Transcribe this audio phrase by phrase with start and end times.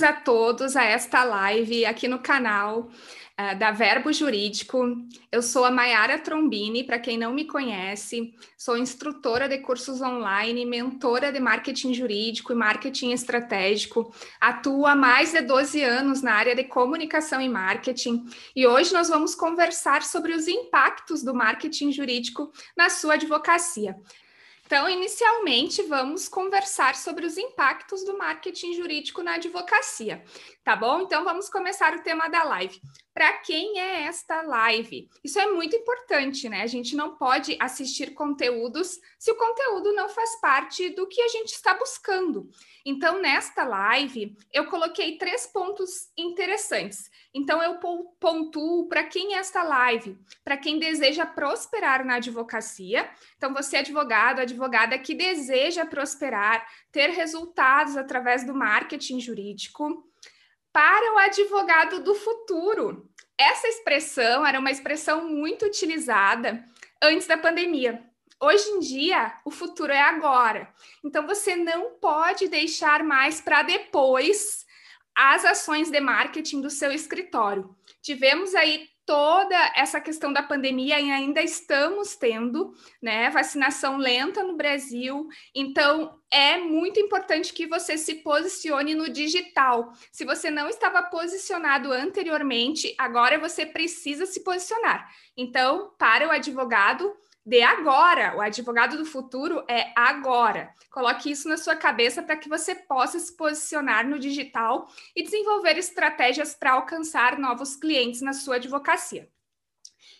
[0.00, 2.88] bem-vindos a todos a esta live aqui no canal
[3.38, 4.96] uh, da Verbo Jurídico.
[5.30, 10.64] Eu sou a Mayara Trombini, para quem não me conhece, sou instrutora de cursos online,
[10.64, 14.12] mentora de marketing jurídico e marketing estratégico.
[14.40, 18.24] Atuo há mais de 12 anos na área de comunicação e marketing
[18.56, 23.96] e hoje nós vamos conversar sobre os impactos do marketing jurídico na sua advocacia.
[24.70, 30.22] Então, inicialmente, vamos conversar sobre os impactos do marketing jurídico na advocacia,
[30.62, 31.00] tá bom?
[31.00, 32.80] Então, vamos começar o tema da live.
[33.12, 35.10] Para quem é esta live?
[35.24, 36.62] Isso é muito importante, né?
[36.62, 41.28] A gente não pode assistir conteúdos se o conteúdo não faz parte do que a
[41.28, 42.48] gente está buscando.
[42.86, 47.09] Então, nesta live, eu coloquei três pontos interessantes.
[47.32, 47.78] Então, eu
[48.18, 53.08] pontuo para quem é esta live, para quem deseja prosperar na advocacia.
[53.36, 60.04] Então, você advogado, advogada que deseja prosperar, ter resultados através do marketing jurídico.
[60.72, 63.08] Para o advogado do futuro.
[63.38, 66.64] Essa expressão era uma expressão muito utilizada
[67.00, 68.04] antes da pandemia.
[68.42, 70.72] Hoje em dia, o futuro é agora.
[71.04, 74.66] Então, você não pode deixar mais para depois
[75.14, 77.74] as ações de marketing do seu escritório.
[78.02, 82.72] Tivemos aí toda essa questão da pandemia e ainda estamos tendo,
[83.02, 85.26] né, vacinação lenta no Brasil.
[85.52, 89.92] Então, é muito importante que você se posicione no digital.
[90.12, 95.10] Se você não estava posicionado anteriormente, agora você precisa se posicionar.
[95.36, 97.12] Então, para o advogado,
[97.50, 98.36] de agora.
[98.36, 100.72] O advogado do futuro é agora.
[100.88, 105.76] Coloque isso na sua cabeça para que você possa se posicionar no digital e desenvolver
[105.76, 109.28] estratégias para alcançar novos clientes na sua advocacia.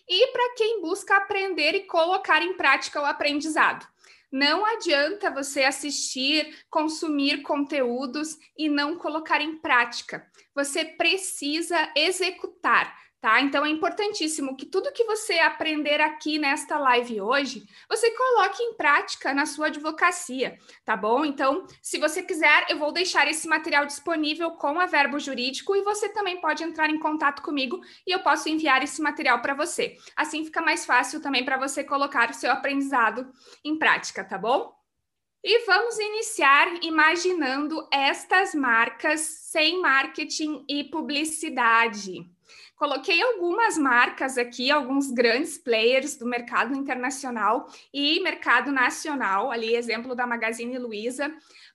[0.09, 3.87] E para quem busca aprender e colocar em prática o aprendizado.
[4.29, 10.29] Não adianta você assistir, consumir conteúdos e não colocar em prática.
[10.53, 12.93] Você precisa executar.
[13.21, 13.39] Tá?
[13.39, 18.73] Então é importantíssimo que tudo que você aprender aqui nesta live hoje, você coloque em
[18.73, 21.23] prática na sua advocacia, tá bom?
[21.23, 25.83] Então, se você quiser, eu vou deixar esse material disponível com a Verbo Jurídico e
[25.83, 29.97] você também pode entrar em contato comigo e eu posso enviar esse material para você.
[30.15, 33.31] Assim fica mais fácil também para você colocar o seu aprendizado
[33.63, 34.73] em prática, tá bom?
[35.43, 42.27] E vamos iniciar imaginando estas marcas sem marketing e publicidade.
[42.81, 50.15] Coloquei algumas marcas aqui, alguns grandes players do mercado internacional e mercado nacional, ali exemplo
[50.15, 51.31] da Magazine Luiza.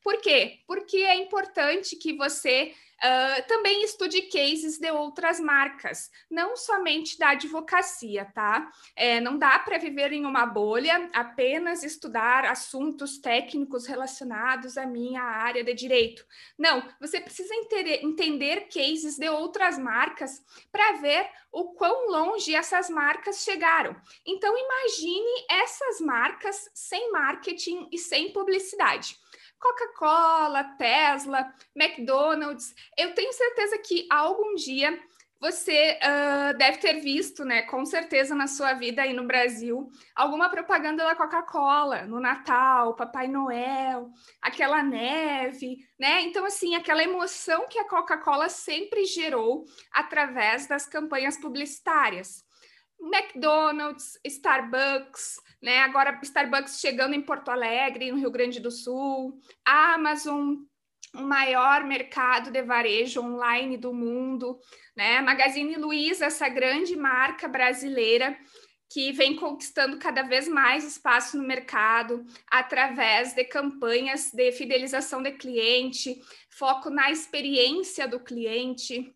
[0.06, 0.60] Por quê?
[0.68, 7.32] Porque é importante que você Uh, também estude cases de outras marcas, não somente da
[7.32, 8.72] advocacia, tá?
[8.96, 15.22] É, não dá para viver em uma bolha, apenas estudar assuntos técnicos relacionados à minha
[15.22, 16.24] área de direito.
[16.58, 20.42] Não, você precisa entender, cases de outras marcas
[20.72, 23.94] para ver o quão longe essas marcas chegaram.
[24.24, 29.18] Então, imagine essas marcas sem marketing e sem publicidade.
[29.58, 32.74] Coca-Cola, Tesla, McDonald's.
[32.96, 34.98] Eu tenho certeza que algum dia
[35.38, 40.48] você uh, deve ter visto, né, com certeza na sua vida aí no Brasil, alguma
[40.48, 46.22] propaganda da Coca-Cola no Natal, Papai Noel, aquela neve, né?
[46.22, 52.45] Então, assim, aquela emoção que a Coca-Cola sempre gerou através das campanhas publicitárias.
[53.00, 55.80] McDonald's, Starbucks, né?
[55.80, 60.56] Agora Starbucks chegando em Porto Alegre, no Rio Grande do Sul, Amazon,
[61.14, 64.58] o maior mercado de varejo online do mundo,
[64.96, 65.20] né?
[65.20, 68.36] Magazine Luiza, essa grande marca brasileira
[68.88, 75.32] que vem conquistando cada vez mais espaço no mercado através de campanhas de fidelização de
[75.32, 76.20] cliente,
[76.50, 79.12] foco na experiência do cliente.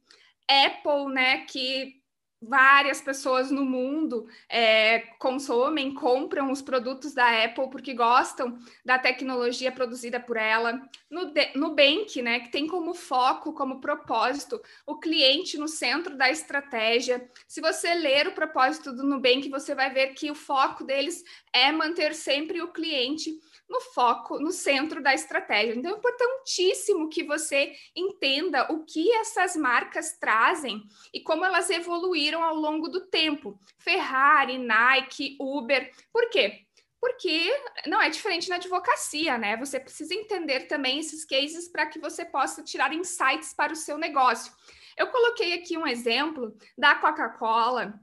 [0.49, 2.00] Apple, né, que
[2.41, 9.71] várias pessoas no mundo é, consomem, compram os produtos da Apple porque gostam da tecnologia
[9.71, 10.81] produzida por ela.
[11.11, 17.29] No Nubank, né, que tem como foco, como propósito, o cliente no centro da estratégia.
[17.47, 21.23] Se você ler o propósito do Nubank, você vai ver que o foco deles
[21.53, 23.39] é manter sempre o cliente
[23.71, 25.75] no foco, no centro da estratégia.
[25.75, 30.83] Então, é importantíssimo que você entenda o que essas marcas trazem
[31.15, 33.59] e como elas evoluíram ao longo do tempo.
[33.79, 35.91] Ferrari, Nike, Uber.
[36.13, 36.67] Por quê?
[37.01, 37.49] Porque
[37.87, 39.57] não é diferente na advocacia, né?
[39.57, 43.97] Você precisa entender também esses cases para que você possa tirar insights para o seu
[43.97, 44.53] negócio.
[44.97, 47.99] Eu coloquei aqui um exemplo da Coca-Cola,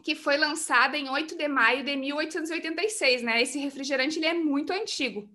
[0.00, 3.42] que foi lançada em 8 de maio de 1886, né?
[3.42, 5.28] Esse refrigerante ele é muito antigo.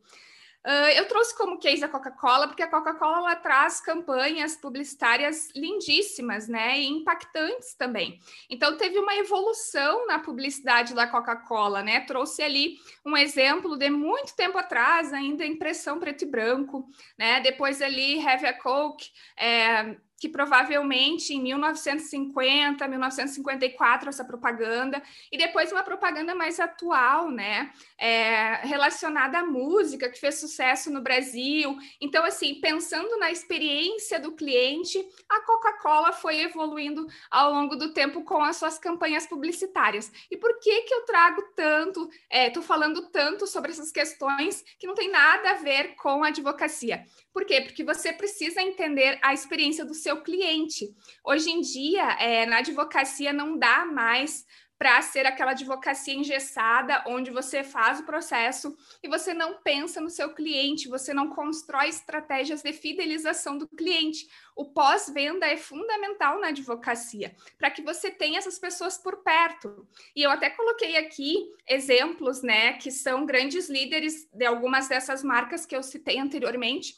[0.65, 6.79] Uh, eu trouxe como case a Coca-Cola, porque a Coca-Cola traz campanhas publicitárias lindíssimas, né?
[6.79, 8.17] E impactantes também.
[8.49, 11.99] Então, teve uma evolução na publicidade da Coca-Cola, né?
[12.05, 16.87] Trouxe ali um exemplo de muito tempo atrás, ainda impressão preto e branco,
[17.19, 17.41] né?
[17.41, 25.69] Depois ali, Have a Coke, é, que provavelmente em 1950, 1954 essa propaganda e depois
[25.69, 31.77] uma propaganda mais atual, né, é, relacionada à música que fez sucesso no Brasil.
[31.99, 34.97] Então, assim, pensando na experiência do cliente,
[35.27, 40.09] a Coca-Cola foi evoluindo ao longo do tempo com as suas campanhas publicitárias.
[40.31, 44.87] E por que que eu trago tanto, estou é, falando tanto sobre essas questões que
[44.87, 47.05] não tem nada a ver com a advocacia?
[47.33, 47.61] Por quê?
[47.61, 50.95] Porque você precisa entender a experiência do seu cliente.
[51.25, 54.45] Hoje em dia, é, na advocacia, não dá mais
[54.83, 60.09] para ser aquela advocacia engessada, onde você faz o processo e você não pensa no
[60.09, 64.27] seu cliente, você não constrói estratégias de fidelização do cliente.
[64.55, 69.87] O pós-venda é fundamental na advocacia, para que você tenha essas pessoas por perto.
[70.13, 75.65] E eu até coloquei aqui exemplos, né, que são grandes líderes de algumas dessas marcas
[75.65, 76.93] que eu citei anteriormente,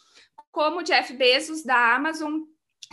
[0.56, 2.44] como Jeff Bezos da Amazon,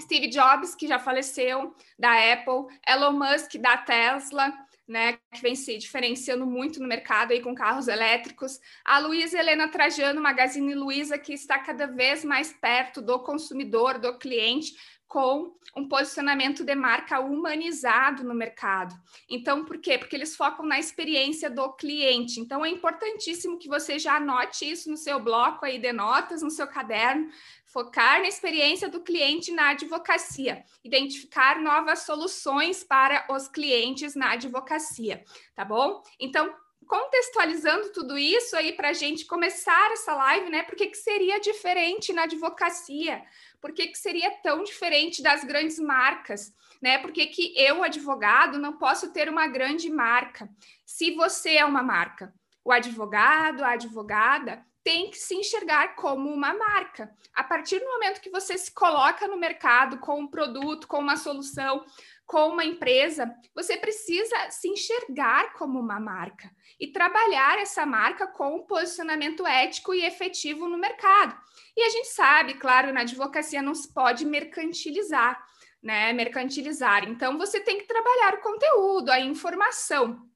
[0.01, 4.53] Steve Jobs, que já faleceu, da Apple, Elon Musk da Tesla,
[4.89, 9.69] né, que vem se diferenciando muito no mercado aí com carros elétricos, a Luísa Helena
[9.69, 14.75] Trajano, Magazine Luiza, que está cada vez mais perto do consumidor, do cliente,
[15.13, 18.95] com um posicionamento de marca humanizado no mercado.
[19.29, 19.99] Então, por quê?
[19.99, 22.41] Porque eles focam na experiência do cliente.
[22.41, 26.51] Então, é importantíssimo que você já anote isso no seu bloco aí de notas, no
[26.51, 27.29] seu caderno,
[27.67, 35.23] focar na experiência do cliente na advocacia, identificar novas soluções para os clientes na advocacia,
[35.55, 36.03] tá bom?
[36.19, 36.55] Então,
[36.87, 40.63] contextualizando tudo isso aí para a gente começar essa live, né?
[40.63, 43.23] Por que, que seria diferente na advocacia?
[43.63, 46.53] por que, que seria tão diferente das grandes marcas?
[46.83, 46.99] Né?
[46.99, 50.51] Por que, que eu, advogado, não posso ter uma grande marca?
[50.85, 52.35] Se você é uma marca,
[52.65, 57.15] o advogado, a advogada, tem que se enxergar como uma marca.
[57.33, 61.17] A partir do momento que você se coloca no mercado com um produto, com uma
[61.17, 61.85] solução,
[62.33, 66.51] com uma empresa, você precisa se enxergar como uma marca
[66.81, 71.39] e trabalhar essa marca com um posicionamento ético e efetivo no mercado.
[71.77, 75.45] E a gente sabe, claro, na advocacia não se pode mercantilizar,
[75.83, 76.11] né?
[76.15, 77.07] Mercantilizar.
[77.07, 80.27] Então você tem que trabalhar o conteúdo, a informação.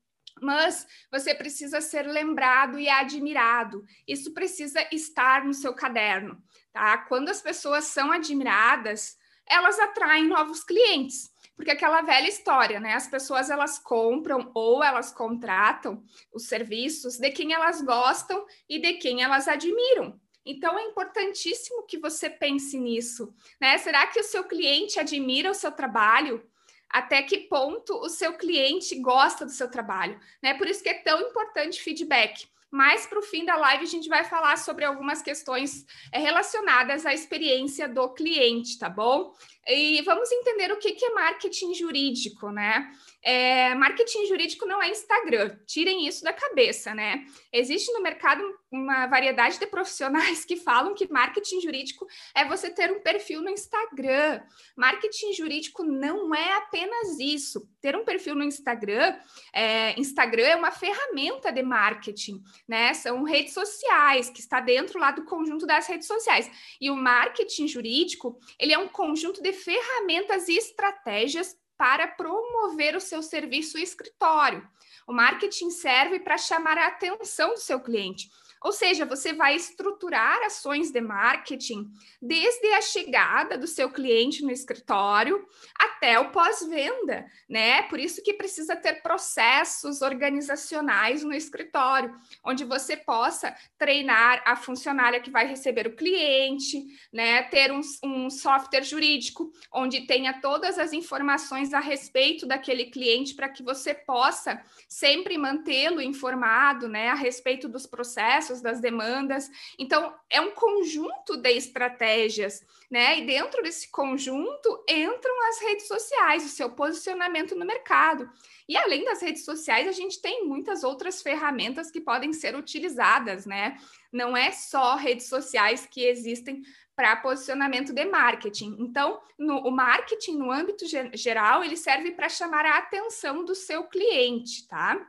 [0.43, 3.83] Mas você precisa ser lembrado e admirado.
[4.07, 6.37] Isso precisa estar no seu caderno,
[6.75, 6.99] tá?
[7.09, 9.17] Quando as pessoas são admiradas,
[9.49, 12.93] elas atraem novos clientes porque aquela velha história, né?
[12.93, 18.95] As pessoas elas compram ou elas contratam os serviços de quem elas gostam e de
[18.95, 20.21] quem elas admiram.
[20.45, 23.79] Então é importantíssimo que você pense nisso, né?
[23.79, 26.47] Será que o seu cliente admira o seu trabalho?
[26.89, 30.55] Até que ponto o seu cliente gosta do seu trabalho, né?
[30.55, 32.47] Por isso que é tão importante feedback.
[32.71, 37.07] Mais para o fim da live, a gente vai falar sobre algumas questões é, relacionadas
[37.07, 39.33] à experiência do cliente, tá bom?
[39.69, 42.91] E vamos entender o que, que é marketing jurídico, né?
[43.23, 47.25] É, marketing jurídico não é Instagram, tirem isso da cabeça, né?
[47.53, 48.41] Existe no mercado
[48.71, 53.51] uma variedade de profissionais que falam que marketing jurídico é você ter um perfil no
[53.51, 54.41] Instagram.
[54.77, 57.69] Marketing jurídico não é apenas isso.
[57.81, 59.19] Ter um perfil no Instagram,
[59.53, 62.95] é, Instagram é uma ferramenta de marketing, né?
[62.95, 66.49] São redes sociais que está dentro lá do conjunto das redes sociais.
[66.81, 73.01] E o marketing jurídico, ele é um conjunto de ferramentas e estratégias para promover o
[73.01, 74.67] seu serviço escritório.
[75.07, 78.29] O marketing serve para chamar a atenção do seu cliente
[78.67, 81.89] ou seja, você vai estruturar ações de marketing
[82.21, 85.47] desde a chegada do seu cliente no escritório
[85.79, 87.83] até o pós-venda, né?
[87.83, 95.21] Por isso que precisa ter processos organizacionais no escritório, onde você possa treinar a funcionária
[95.21, 97.45] que vai receber o cliente, né?
[97.45, 103.49] Ter um, um software jurídico onde tenha todas as informações a respeito daquele cliente para
[103.49, 107.11] que você possa sempre mantê-lo informado, né?
[107.11, 109.51] A respeito dos processos das demandas.
[109.79, 113.19] Então, é um conjunto de estratégias, né?
[113.19, 118.31] E dentro desse conjunto entram as redes sociais, o seu posicionamento no mercado.
[118.69, 123.47] E além das redes sociais, a gente tem muitas outras ferramentas que podem ser utilizadas,
[123.47, 123.79] né?
[124.13, 126.63] Não é só redes sociais que existem
[126.97, 128.75] para posicionamento de marketing.
[128.81, 133.85] Então, no, o marketing, no âmbito geral, ele serve para chamar a atenção do seu
[133.85, 135.07] cliente, tá?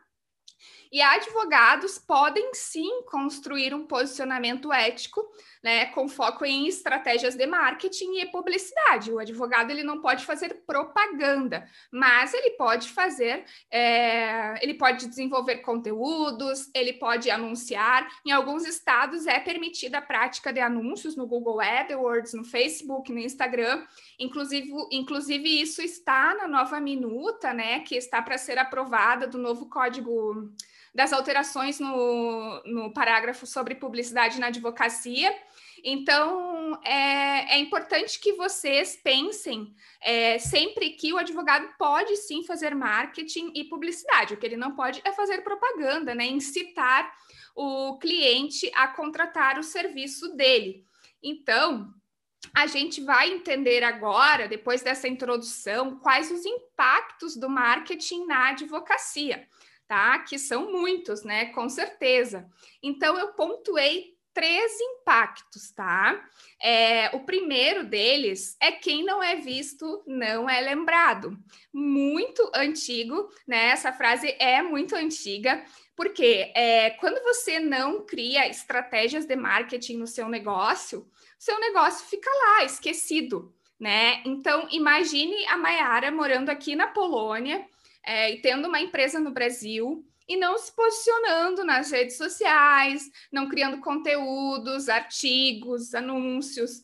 [0.91, 5.21] E advogados podem sim construir um posicionamento ético,
[5.63, 9.11] né, com foco em estratégias de marketing e publicidade.
[9.11, 15.57] O advogado ele não pode fazer propaganda, mas ele pode fazer, é, ele pode desenvolver
[15.57, 18.07] conteúdos, ele pode anunciar.
[18.25, 23.19] Em alguns estados é permitida a prática de anúncios no Google AdWords, no Facebook, no
[23.19, 23.85] Instagram.
[24.19, 29.69] Inclusive, inclusive isso está na nova minuta, né, que está para ser aprovada do novo
[29.69, 30.51] código
[30.97, 35.31] das alterações no, no parágrafo sobre publicidade na advocacia.
[35.83, 42.73] Então, é, é importante que vocês pensem é, sempre que o advogado pode sim fazer
[42.73, 44.33] marketing e publicidade.
[44.33, 46.25] O que ele não pode é fazer propaganda, né?
[46.25, 47.13] Incitar
[47.55, 50.83] o cliente a contratar o serviço dele.
[51.21, 51.93] Então,
[52.55, 59.47] a gente vai entender agora, depois dessa introdução, quais os impactos do marketing na advocacia
[59.87, 60.19] tá?
[60.19, 61.45] Que são muitos, né?
[61.47, 62.49] Com certeza.
[62.81, 66.23] Então, eu pontuei três impactos, tá?
[66.61, 71.35] É, o primeiro deles é quem não é visto não é lembrado.
[71.73, 73.69] Muito antigo, né?
[73.69, 75.65] Essa frase é muito antiga,
[75.95, 82.29] porque é, quando você não cria estratégias de marketing no seu negócio, seu negócio fica
[82.29, 84.21] lá, esquecido, né?
[84.23, 87.65] Então, imagine a Mayara morando aqui na Polônia
[88.07, 93.49] é, e tendo uma empresa no Brasil e não se posicionando nas redes sociais, não
[93.49, 96.83] criando conteúdos, artigos, anúncios,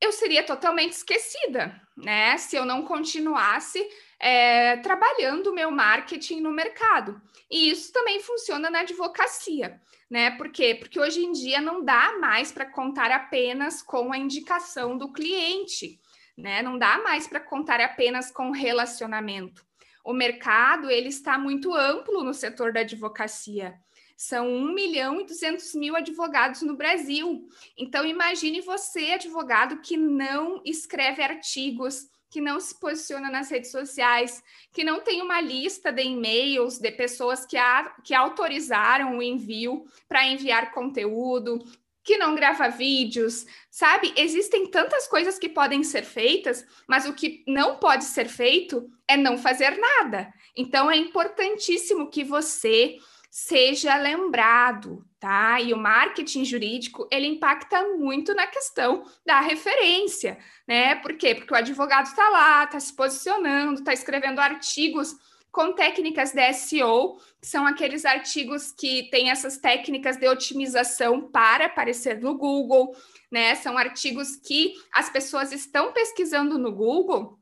[0.00, 2.38] eu seria totalmente esquecida, né?
[2.38, 3.86] Se eu não continuasse
[4.18, 7.20] é, trabalhando o meu marketing no mercado.
[7.50, 9.78] E isso também funciona na advocacia,
[10.10, 10.30] né?
[10.30, 10.74] Por quê?
[10.74, 16.00] Porque hoje em dia não dá mais para contar apenas com a indicação do cliente,
[16.38, 16.62] né?
[16.62, 19.67] Não dá mais para contar apenas com relacionamento
[20.08, 23.78] o mercado ele está muito amplo no setor da advocacia.
[24.16, 27.46] São 1 milhão e 200 mil advogados no Brasil.
[27.76, 34.42] Então, imagine você, advogado, que não escreve artigos, que não se posiciona nas redes sociais,
[34.72, 39.84] que não tem uma lista de e-mails de pessoas que, a, que autorizaram o envio
[40.08, 41.62] para enviar conteúdo,
[42.08, 44.14] que não grava vídeos, sabe?
[44.16, 49.14] Existem tantas coisas que podem ser feitas, mas o que não pode ser feito é
[49.14, 50.32] não fazer nada.
[50.56, 52.96] Então é importantíssimo que você
[53.30, 55.60] seja lembrado, tá?
[55.60, 60.94] E o marketing jurídico, ele impacta muito na questão da referência, né?
[60.94, 61.34] Por quê?
[61.34, 65.14] Porque o advogado está lá, está se posicionando, está escrevendo artigos
[65.50, 71.66] com técnicas de SEO, que são aqueles artigos que têm essas técnicas de otimização para
[71.66, 72.94] aparecer no Google,
[73.30, 73.54] né?
[73.54, 77.38] São artigos que as pessoas estão pesquisando no Google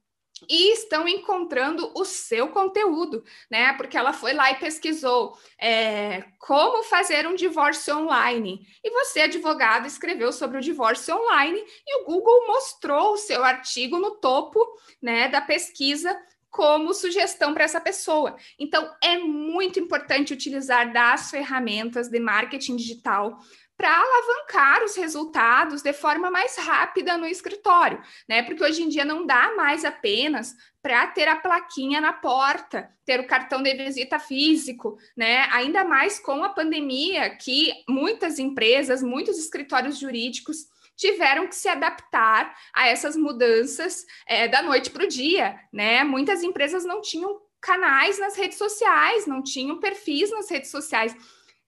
[0.49, 3.73] e estão encontrando o seu conteúdo, né?
[3.75, 8.67] Porque ela foi lá e pesquisou é, como fazer um divórcio online.
[8.85, 13.99] E você, advogado, escreveu sobre o divórcio online e o Google mostrou o seu artigo
[13.99, 14.61] no topo
[15.01, 16.15] né, da pesquisa
[16.57, 18.35] como sugestão para essa pessoa.
[18.59, 23.39] Então, é muito importante utilizar das ferramentas de marketing digital
[23.77, 28.43] para alavancar os resultados de forma mais rápida no escritório, né?
[28.43, 33.21] Porque hoje em dia não dá mais apenas para ter a plaquinha na porta, ter
[33.21, 35.47] o cartão de visita físico, né?
[35.53, 42.57] Ainda mais com a pandemia, que muitas empresas, muitos escritórios jurídicos tiveram que se adaptar
[42.75, 46.03] a essas mudanças é, da noite para o dia, né?
[46.03, 51.15] Muitas empresas não tinham canais nas redes sociais, não tinham perfis nas redes sociais,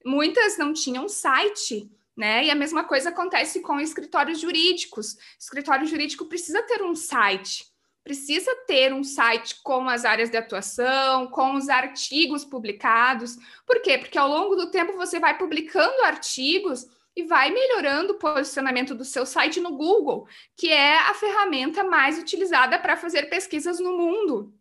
[0.04, 1.90] muitas não tinham site.
[2.16, 2.46] Né?
[2.46, 5.12] E a mesma coisa acontece com escritórios jurídicos.
[5.14, 7.64] O escritório jurídico precisa ter um site,
[8.02, 13.36] precisa ter um site com as áreas de atuação, com os artigos publicados.
[13.64, 13.98] Por quê?
[13.98, 19.04] Porque ao longo do tempo você vai publicando artigos e vai melhorando o posicionamento do
[19.04, 24.54] seu site no Google, que é a ferramenta mais utilizada para fazer pesquisas no mundo.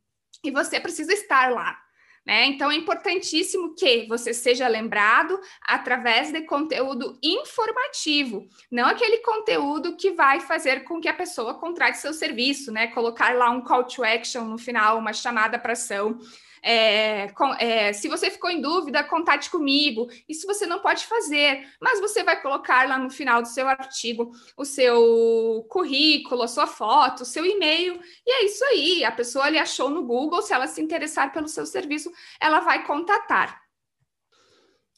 [0.44, 1.80] E você precisa estar lá.
[2.26, 2.48] Né?
[2.48, 10.12] Então é importantíssimo que você seja lembrado através de conteúdo informativo, não aquele conteúdo que
[10.12, 12.88] vai fazer com que a pessoa contrate seu serviço, né?
[12.88, 16.20] Colocar lá um call to action no final, uma chamada para ação.
[16.62, 20.08] É, com, é, se você ficou em dúvida, contate comigo.
[20.28, 24.32] Isso você não pode fazer, mas você vai colocar lá no final do seu artigo
[24.56, 29.04] o seu currículo, a sua foto, o seu e-mail, e é isso aí.
[29.04, 32.86] A pessoa lhe achou no Google, se ela se interessar pelo seu serviço, ela vai
[32.86, 33.62] contatar.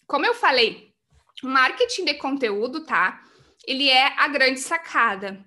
[0.07, 0.93] Como eu falei,
[1.43, 3.21] marketing de conteúdo, tá?
[3.67, 5.45] Ele é a grande sacada.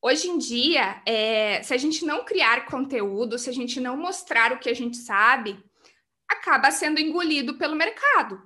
[0.00, 4.52] Hoje em dia, é, se a gente não criar conteúdo, se a gente não mostrar
[4.52, 5.58] o que a gente sabe,
[6.28, 8.40] acaba sendo engolido pelo mercado.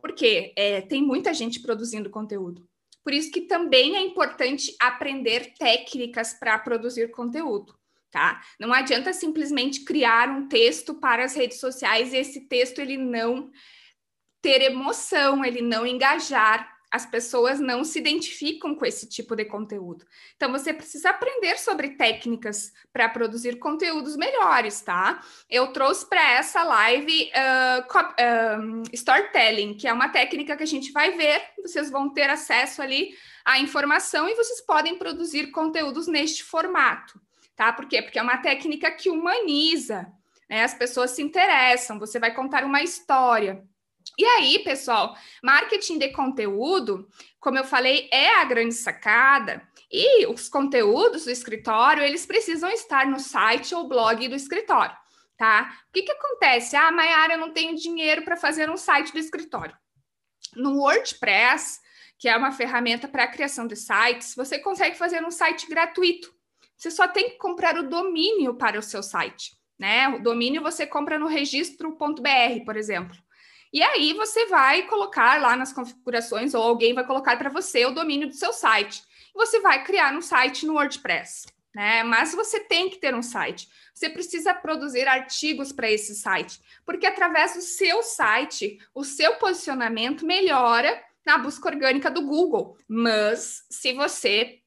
[0.00, 2.68] Porque é, tem muita gente produzindo conteúdo.
[3.02, 7.76] Por isso que também é importante aprender técnicas para produzir conteúdo,
[8.12, 8.40] tá?
[8.60, 13.50] Não adianta simplesmente criar um texto para as redes sociais e esse texto ele não
[14.40, 20.04] ter emoção, ele não engajar, as pessoas não se identificam com esse tipo de conteúdo.
[20.36, 25.22] Então, você precisa aprender sobre técnicas para produzir conteúdos melhores, tá?
[25.48, 30.92] Eu trouxe para essa live uh, uh, storytelling, que é uma técnica que a gente
[30.92, 36.44] vai ver, vocês vão ter acesso ali à informação e vocês podem produzir conteúdos neste
[36.44, 37.18] formato,
[37.56, 37.72] tá?
[37.72, 38.02] Por quê?
[38.02, 40.12] Porque é uma técnica que humaniza,
[40.46, 40.62] né?
[40.62, 43.64] As pessoas se interessam, você vai contar uma história.
[44.22, 47.08] E aí, pessoal, marketing de conteúdo,
[47.40, 49.60] como eu falei, é a grande sacada.
[49.90, 54.96] E os conteúdos do escritório, eles precisam estar no site ou blog do escritório,
[55.36, 55.76] tá?
[55.88, 56.76] O que que acontece?
[56.76, 59.76] Ah, Mayara, eu não tenho dinheiro para fazer um site do escritório.
[60.54, 61.80] No WordPress,
[62.16, 66.32] que é uma ferramenta para a criação de sites, você consegue fazer um site gratuito.
[66.76, 70.06] Você só tem que comprar o domínio para o seu site, né?
[70.10, 73.16] O domínio você compra no registro.br, por exemplo.
[73.72, 77.94] E aí você vai colocar lá nas configurações, ou alguém vai colocar para você o
[77.94, 79.02] domínio do seu site.
[79.34, 82.02] Você vai criar um site no WordPress, né?
[82.02, 83.68] Mas você tem que ter um site.
[83.94, 90.26] Você precisa produzir artigos para esse site, porque através do seu site, o seu posicionamento
[90.26, 92.76] melhora na busca orgânica do Google.
[92.86, 94.58] Mas se você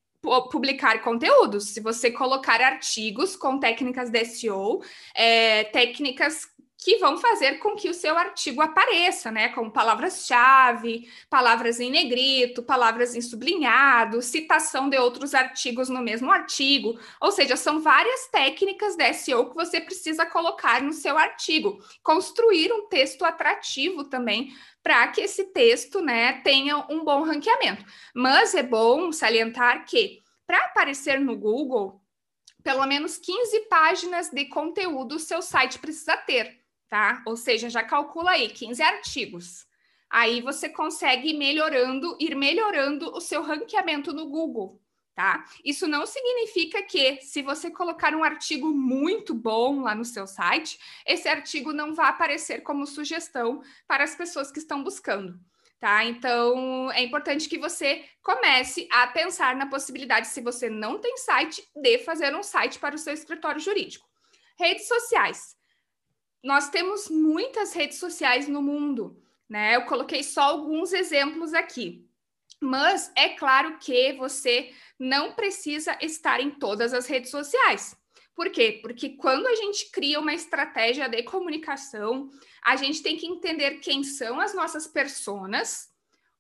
[0.50, 4.82] publicar conteúdos, se você colocar artigos com técnicas de SEO,
[5.14, 6.48] é, técnicas
[6.86, 9.50] que vão fazer com que o seu artigo apareça, né?
[9.50, 17.00] Como palavras-chave, palavras em negrito, palavras em sublinhado, citação de outros artigos no mesmo artigo.
[17.20, 21.84] Ou seja, são várias técnicas de SEO que você precisa colocar no seu artigo.
[22.04, 27.84] Construir um texto atrativo também para que esse texto, né, tenha um bom ranqueamento.
[28.14, 32.00] Mas é bom salientar que para aparecer no Google,
[32.62, 37.24] pelo menos 15 páginas de conteúdo o seu site precisa ter tá?
[37.26, 39.66] Ou seja, já calcula aí 15 artigos.
[40.10, 44.82] Aí você consegue ir melhorando, ir melhorando o seu ranqueamento no Google,
[45.16, 45.44] tá?
[45.64, 50.80] Isso não significa que se você colocar um artigo muito bom lá no seu site,
[51.06, 55.40] esse artigo não vai aparecer como sugestão para as pessoas que estão buscando.
[55.80, 56.06] Tá?
[56.06, 61.62] Então, é importante que você comece a pensar na possibilidade, se você não tem site,
[61.76, 64.08] de fazer um site para o seu escritório jurídico.
[64.58, 65.56] Redes sociais
[66.46, 69.76] nós temos muitas redes sociais no mundo, né?
[69.76, 72.08] Eu coloquei só alguns exemplos aqui.
[72.62, 77.98] Mas é claro que você não precisa estar em todas as redes sociais.
[78.36, 78.80] Por quê?
[78.84, 82.30] Porque quando a gente cria uma estratégia de comunicação,
[82.64, 85.90] a gente tem que entender quem são as nossas personas,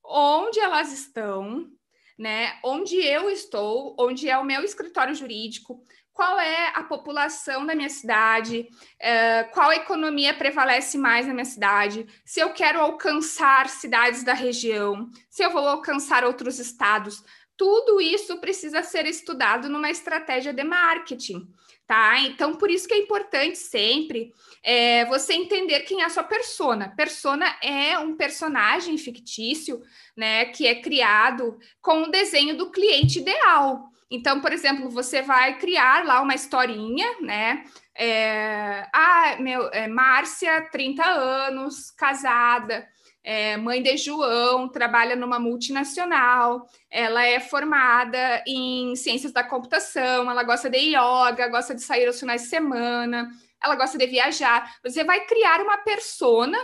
[0.03, 1.67] onde elas estão,
[2.15, 2.59] né?
[2.63, 5.83] Onde eu estou, onde é o meu escritório jurídico,
[6.15, 12.07] qual é a população da minha cidade, uh, qual economia prevalece mais na minha cidade,
[12.23, 17.21] se eu quero alcançar cidades da região, se eu vou alcançar outros estados.
[17.57, 21.49] Tudo isso precisa ser estudado numa estratégia de marketing,
[21.85, 22.17] tá?
[22.21, 26.93] Então, por isso que é importante sempre é, você entender quem é a sua persona.
[26.95, 29.81] Persona é um personagem fictício,
[30.15, 33.91] né, que é criado com o desenho do cliente ideal.
[34.09, 37.63] Então, por exemplo, você vai criar lá uma historinha, né?
[37.97, 42.87] É, ah, meu, é, Márcia, 30 anos, casada,
[43.23, 50.43] é, mãe de João, trabalha numa multinacional, ela é formada em ciências da computação, ela
[50.43, 53.27] gosta de yoga, gosta de sair aos finais de semana,
[53.63, 54.77] ela gosta de viajar.
[54.83, 56.57] Você vai criar uma persona,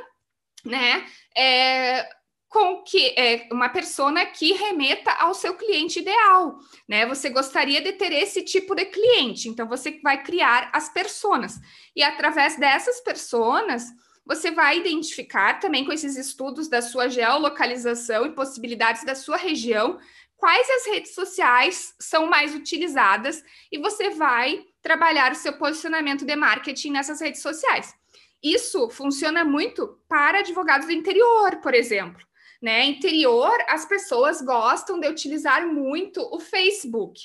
[0.63, 1.04] né?
[1.36, 2.08] É,
[2.52, 7.06] com que é, uma persona que remeta ao seu cliente ideal, né?
[7.06, 11.58] Você gostaria de ter esse tipo de cliente, então você vai criar as personas
[11.96, 13.86] e através dessas personas
[14.26, 19.98] você vai identificar também com esses estudos da sua geolocalização e possibilidades da sua região
[20.36, 26.36] quais as redes sociais são mais utilizadas e você vai trabalhar o seu posicionamento de
[26.36, 27.96] marketing nessas redes sociais.
[28.44, 32.30] Isso funciona muito para advogados do interior, por exemplo
[32.62, 32.86] né?
[32.86, 37.21] Interior, as pessoas gostam de utilizar muito o Facebook.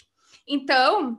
[0.49, 1.19] Então,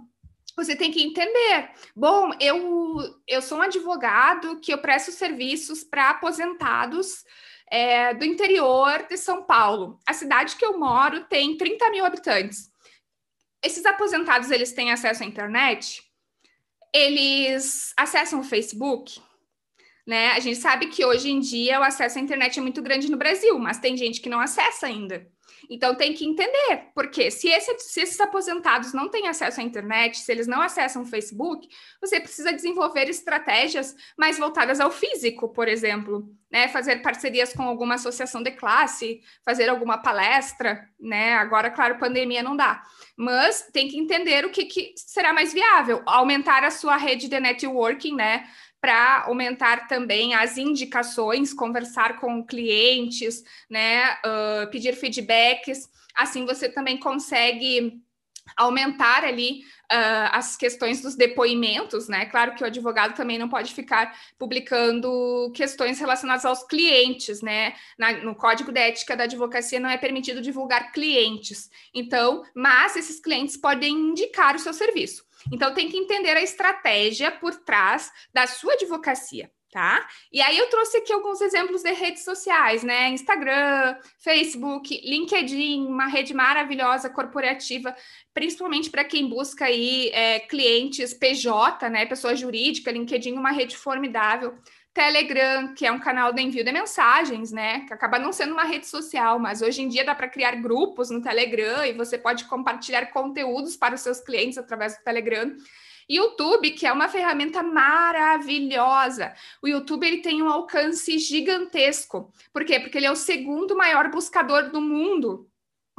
[0.56, 1.70] você tem que entender.
[1.96, 7.24] Bom, eu, eu sou um advogado que eu presto serviços para aposentados
[7.70, 10.00] é, do interior de São Paulo.
[10.06, 12.72] A cidade que eu moro tem 30 mil habitantes.
[13.64, 16.02] Esses aposentados, eles têm acesso à internet?
[16.94, 19.22] Eles acessam o Facebook?
[20.08, 20.30] Né?
[20.30, 23.18] A gente sabe que hoje em dia o acesso à internet é muito grande no
[23.18, 25.28] Brasil, mas tem gente que não acessa ainda.
[25.70, 30.18] Então tem que entender, porque se, esse, se, esses aposentados não têm acesso à internet,
[30.18, 31.68] se eles não acessam o Facebook,
[32.00, 36.70] você precisa desenvolver estratégias mais voltadas ao físico, por exemplo, né?
[36.70, 41.34] Fazer parcerias com alguma associação de classe, fazer alguma palestra, né?
[41.34, 42.82] Agora, claro, pandemia não dá,
[43.18, 47.40] mas tem que entender o que, que será mais viável, aumentar a sua rede de
[47.40, 48.48] networking, né?
[48.88, 55.90] Para aumentar também as indicações, conversar com clientes, né, uh, pedir feedbacks.
[56.16, 58.02] Assim você também consegue
[58.56, 62.26] aumentar ali uh, as questões dos depoimentos, né?
[62.26, 67.74] Claro que o advogado também não pode ficar publicando questões relacionadas aos clientes, né?
[67.98, 71.70] Na, no Código de Ética da Advocacia não é permitido divulgar clientes.
[71.94, 75.26] Então, mas esses clientes podem indicar o seu serviço.
[75.52, 79.52] Então, tem que entender a estratégia por trás da sua advocacia.
[79.70, 80.08] Tá?
[80.32, 83.10] E aí eu trouxe aqui alguns exemplos de redes sociais, né?
[83.10, 87.94] Instagram, Facebook, LinkedIn, uma rede maravilhosa corporativa,
[88.34, 92.06] principalmente para quem busca aí é, clientes PJ, né?
[92.06, 94.58] Pessoa jurídica, LinkedIn, uma rede formidável.
[94.98, 97.82] Telegram, que é um canal de envio de mensagens, né?
[97.82, 101.12] Que acaba não sendo uma rede social, mas hoje em dia dá para criar grupos
[101.12, 105.56] no Telegram e você pode compartilhar conteúdos para os seus clientes através do Telegram.
[106.10, 109.34] YouTube, que é uma ferramenta maravilhosa.
[109.62, 112.32] O YouTube ele tem um alcance gigantesco.
[112.54, 112.80] Por quê?
[112.80, 115.50] Porque ele é o segundo maior buscador do mundo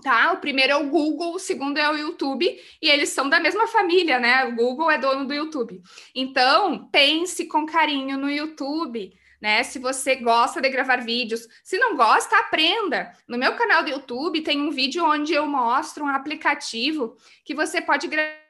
[0.02, 0.32] tá?
[0.32, 2.46] O primeiro é o Google, o segundo é o YouTube,
[2.80, 4.44] e eles são da mesma família, né?
[4.44, 5.82] O Google é dono do YouTube.
[6.14, 9.12] Então, pense com carinho no YouTube.
[9.40, 9.62] Né?
[9.62, 13.12] Se você gosta de gravar vídeos, se não gosta, aprenda.
[13.26, 17.80] No meu canal do YouTube tem um vídeo onde eu mostro um aplicativo que você
[17.80, 18.47] pode gravar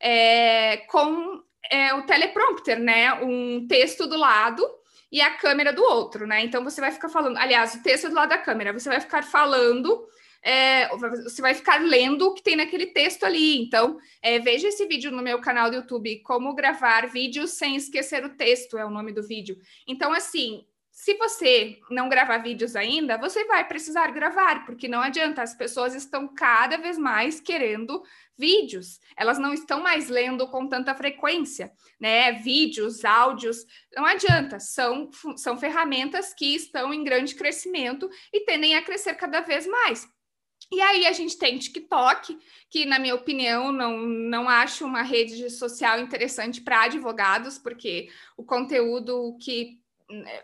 [0.00, 3.14] é, com é, o teleprompter, né?
[3.14, 4.66] Um texto do lado
[5.10, 6.42] e a câmera do outro, né?
[6.42, 9.22] Então você vai ficar falando, aliás, o texto do lado da câmera, você vai ficar
[9.22, 10.06] falando
[10.42, 10.88] é,
[11.24, 13.60] você vai ficar lendo o que tem naquele texto ali.
[13.60, 18.24] Então, é, veja esse vídeo no meu canal do YouTube, Como Gravar Vídeos Sem Esquecer
[18.24, 19.58] o Texto, é o nome do vídeo.
[19.86, 20.64] Então, assim,
[21.08, 25.94] se você não gravar vídeos ainda, você vai precisar gravar, porque não adianta, as pessoas
[25.94, 28.02] estão cada vez mais querendo
[28.36, 32.32] vídeos, elas não estão mais lendo com tanta frequência, né?
[32.32, 33.64] Vídeos, áudios,
[33.96, 39.40] não adianta, são, são ferramentas que estão em grande crescimento e tendem a crescer cada
[39.40, 40.06] vez mais.
[40.70, 45.48] E aí a gente tem TikTok, que na minha opinião não, não acho uma rede
[45.48, 49.80] social interessante para advogados, porque o conteúdo que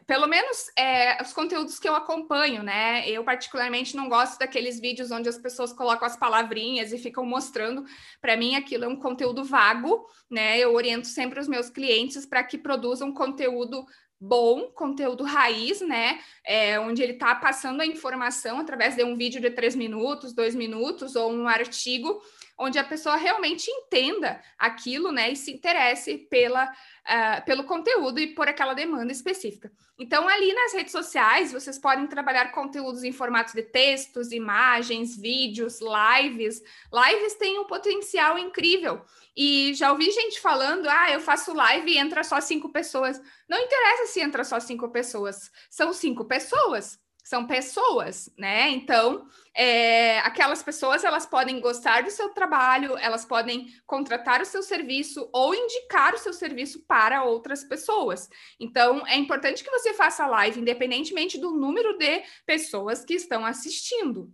[0.07, 3.09] pelo menos é, os conteúdos que eu acompanho, né?
[3.09, 7.85] Eu particularmente não gosto daqueles vídeos onde as pessoas colocam as palavrinhas e ficam mostrando.
[8.20, 10.59] Para mim, aquilo é um conteúdo vago, né?
[10.59, 13.87] Eu oriento sempre os meus clientes para que produzam conteúdo
[14.20, 16.20] bom, conteúdo raiz, né?
[16.46, 20.55] É, onde ele está passando a informação através de um vídeo de três minutos, dois
[20.55, 22.22] minutos, ou um artigo,
[22.59, 25.31] onde a pessoa realmente entenda aquilo, né?
[25.33, 29.73] E se interesse pela, uh, pelo conteúdo e por aquela demanda específica.
[29.99, 35.79] Então, ali nas redes sociais, vocês podem trabalhar conteúdos em formatos de textos, imagens, vídeos,
[35.81, 36.61] lives.
[36.93, 39.05] Lives têm um potencial incrível.
[39.37, 43.21] E já ouvi gente falando: ah, eu faço live e entra só cinco pessoas.
[43.49, 48.69] Não interessa se entra só cinco pessoas, são cinco pessoas, são pessoas, né?
[48.69, 54.63] Então, é, aquelas pessoas elas podem gostar do seu trabalho, elas podem contratar o seu
[54.63, 58.29] serviço ou indicar o seu serviço para outras pessoas.
[58.61, 64.31] Então, é importante que você faça live, independentemente do número de pessoas que estão assistindo.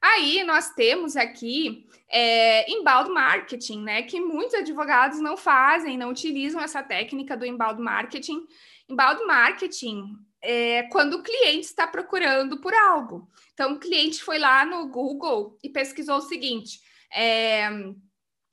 [0.00, 4.02] Aí nós temos aqui é, embalde marketing, né?
[4.02, 8.46] Que muitos advogados não fazem, não utilizam essa técnica do embalde marketing.
[8.88, 13.28] Embalde marketing é quando o cliente está procurando por algo.
[13.52, 16.80] Então, o cliente foi lá no Google e pesquisou o seguinte:
[17.12, 17.68] é,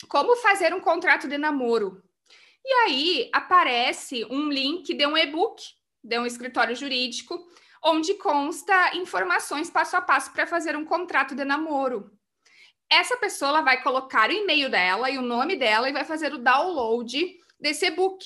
[0.07, 2.01] como fazer um contrato de namoro.
[2.63, 5.61] E aí aparece um link de um e-book
[6.03, 7.39] de um escritório jurídico
[7.83, 12.11] onde consta informações passo a passo para fazer um contrato de namoro.
[12.89, 16.39] Essa pessoa vai colocar o e-mail dela e o nome dela e vai fazer o
[16.39, 18.25] download desse e-book.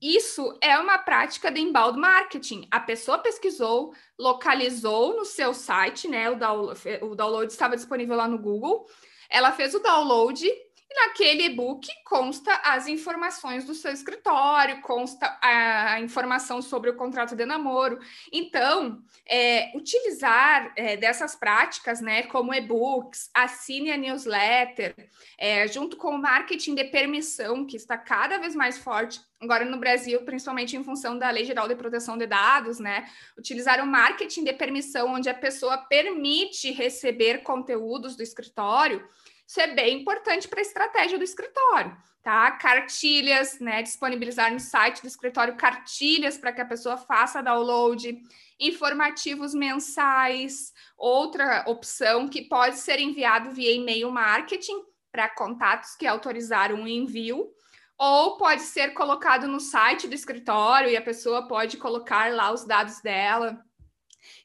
[0.00, 2.68] Isso é uma prática de embalde marketing.
[2.70, 6.30] A pessoa pesquisou, localizou no seu site, né?
[6.30, 8.86] O download, o download estava disponível lá no Google.
[9.28, 10.48] Ela fez o download
[10.90, 17.36] e naquele e-book consta as informações do seu escritório, consta a informação sobre o contrato
[17.36, 17.98] de namoro.
[18.32, 24.94] Então, é, utilizar é, dessas práticas, né, como e-books, assine a newsletter,
[25.36, 29.78] é, junto com o marketing de permissão, que está cada vez mais forte agora no
[29.78, 33.08] Brasil, principalmente em função da Lei Geral de Proteção de Dados, né?
[33.38, 39.06] Utilizar o marketing de permissão, onde a pessoa permite receber conteúdos do escritório
[39.48, 42.50] isso é bem importante para a estratégia do escritório, tá?
[42.50, 43.82] Cartilhas, né?
[43.82, 48.20] Disponibilizar no site do escritório cartilhas para que a pessoa faça download,
[48.60, 56.82] informativos mensais, outra opção que pode ser enviado via e-mail marketing para contatos que autorizaram
[56.82, 57.50] o envio,
[57.96, 62.66] ou pode ser colocado no site do escritório e a pessoa pode colocar lá os
[62.66, 63.64] dados dela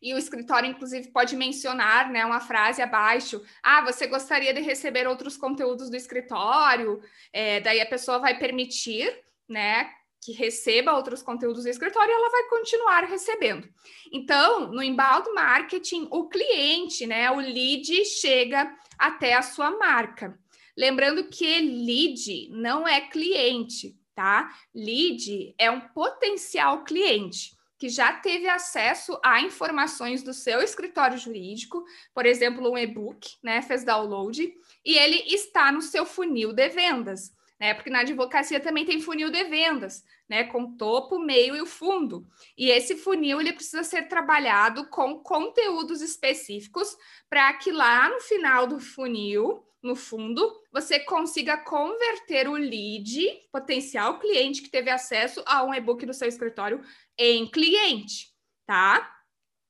[0.01, 5.07] e o escritório, inclusive, pode mencionar né, uma frase abaixo: ah, você gostaria de receber
[5.07, 7.01] outros conteúdos do escritório?
[7.31, 9.13] É, daí a pessoa vai permitir,
[9.47, 9.89] né?
[10.23, 13.67] Que receba outros conteúdos do escritório e ela vai continuar recebendo.
[14.12, 20.39] Então, no embalde marketing, o cliente, né, o lead chega até a sua marca.
[20.77, 24.49] Lembrando que lead não é cliente, tá?
[24.73, 31.83] Lead é um potencial cliente que já teve acesso a informações do seu escritório jurídico,
[32.13, 34.53] por exemplo, um e-book, né, fez download,
[34.86, 37.73] e ele está no seu funil de vendas, né?
[37.73, 42.27] Porque na advocacia também tem funil de vendas, né, com topo, meio e o fundo.
[42.57, 46.97] E esse funil ele precisa ser trabalhado com conteúdos específicos
[47.29, 54.17] para que lá no final do funil no fundo, você consiga converter o lead, potencial
[54.17, 56.81] cliente que teve acesso a um e-book do seu escritório,
[57.17, 58.33] em cliente,
[58.65, 59.13] tá?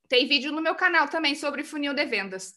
[0.07, 2.53] Tem vídeo no meu canal também sobre funil de vendas.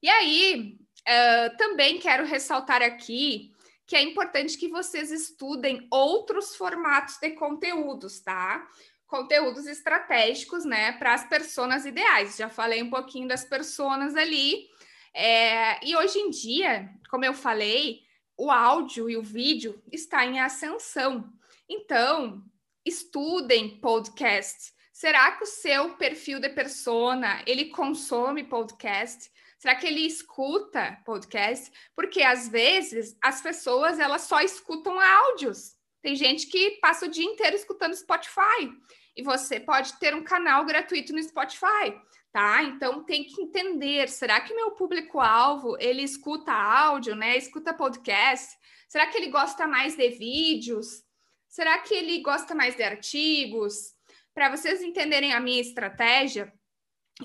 [0.00, 3.52] E aí, uh, também quero ressaltar aqui
[3.86, 8.66] que é importante que vocês estudem outros formatos de conteúdos, tá?
[9.06, 12.36] Conteúdos estratégicos, né, para as pessoas ideais.
[12.36, 14.68] Já falei um pouquinho das pessoas ali,
[15.14, 18.02] é, e hoje em dia, como eu falei,
[18.36, 21.32] o áudio e o vídeo está em ascensão.
[21.68, 22.44] Então,
[22.84, 24.72] estudem podcast.
[24.92, 29.30] Será que o seu perfil de persona, ele consome podcast?
[29.58, 31.70] Será que ele escuta podcast?
[31.94, 35.76] Porque às vezes as pessoas elas só escutam áudios.
[36.02, 38.70] Tem gente que passa o dia inteiro escutando Spotify.
[39.16, 41.94] E você pode ter um canal gratuito no Spotify
[42.34, 42.64] tá?
[42.64, 47.36] Então tem que entender, será que meu público-alvo, ele escuta áudio, né?
[47.36, 48.58] Escuta podcast?
[48.88, 51.04] Será que ele gosta mais de vídeos?
[51.48, 53.94] Será que ele gosta mais de artigos?
[54.34, 56.52] Para vocês entenderem a minha estratégia,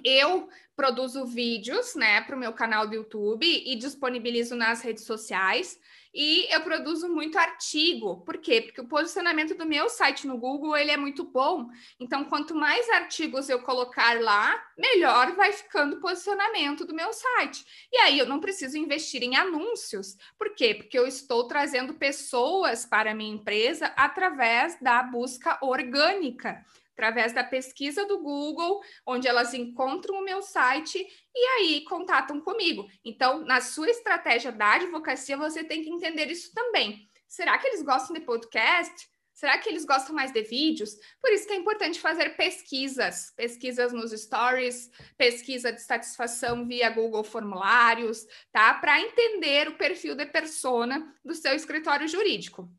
[0.06, 5.80] eu produzo vídeos, né, para o meu canal do YouTube e disponibilizo nas redes sociais.
[6.14, 8.22] E eu produzo muito artigo.
[8.26, 8.62] Por quê?
[8.62, 11.68] Porque o posicionamento do meu site no Google ele é muito bom.
[12.00, 17.64] Então, quanto mais artigos eu colocar lá, melhor vai ficando o posicionamento do meu site.
[17.92, 20.18] E aí eu não preciso investir em anúncios.
[20.38, 20.74] Por quê?
[20.74, 26.66] Porque eu estou trazendo pessoas para a minha empresa através da busca orgânica
[27.00, 32.86] através da pesquisa do Google, onde elas encontram o meu site e aí contatam comigo.
[33.06, 37.10] Então, na sua estratégia da advocacia, você tem que entender isso também.
[37.26, 39.08] Será que eles gostam de podcast?
[39.34, 40.94] Será que eles gostam mais de vídeos?
[41.22, 47.24] Por isso que é importante fazer pesquisas, pesquisas nos stories, pesquisa de satisfação via Google
[47.24, 48.74] Formulários, tá?
[48.74, 52.70] Para entender o perfil de persona do seu escritório jurídico.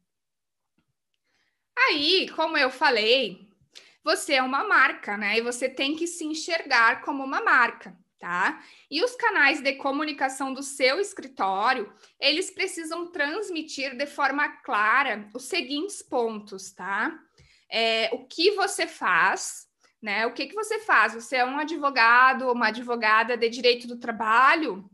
[1.88, 3.49] Aí, como eu falei,
[4.02, 5.38] você é uma marca, né?
[5.38, 8.62] E você tem que se enxergar como uma marca, tá?
[8.90, 15.44] E os canais de comunicação do seu escritório, eles precisam transmitir de forma clara os
[15.44, 17.18] seguintes pontos, tá?
[17.68, 19.68] É, o que você faz,
[20.02, 20.26] né?
[20.26, 21.14] O que, que você faz?
[21.14, 24.90] Você é um advogado ou uma advogada de direito do trabalho?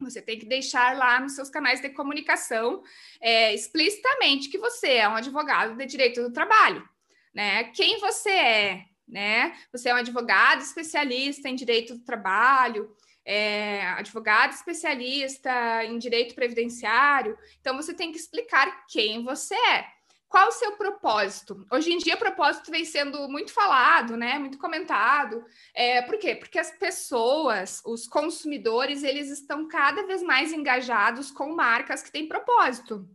[0.00, 2.82] Você tem que deixar lá nos seus canais de comunicação
[3.20, 6.88] é, explicitamente que você é um advogado de direito do trabalho
[7.38, 7.62] né?
[7.62, 9.56] Quem você é, né?
[9.70, 12.92] Você é um advogado especialista em direito do trabalho,
[13.24, 17.38] é, advogado especialista em direito previdenciário.
[17.60, 19.86] Então você tem que explicar quem você é.
[20.28, 21.64] Qual o seu propósito?
[21.70, 24.36] Hoje em dia, o propósito vem sendo muito falado, né?
[24.36, 25.44] Muito comentado.
[25.72, 26.34] É, por quê?
[26.34, 32.26] Porque as pessoas, os consumidores, eles estão cada vez mais engajados com marcas que têm
[32.26, 33.08] propósito,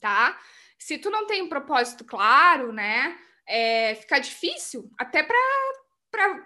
[0.00, 0.36] tá?
[0.76, 3.16] Se tu não tem um propósito claro, né?
[3.46, 5.36] É, fica difícil até para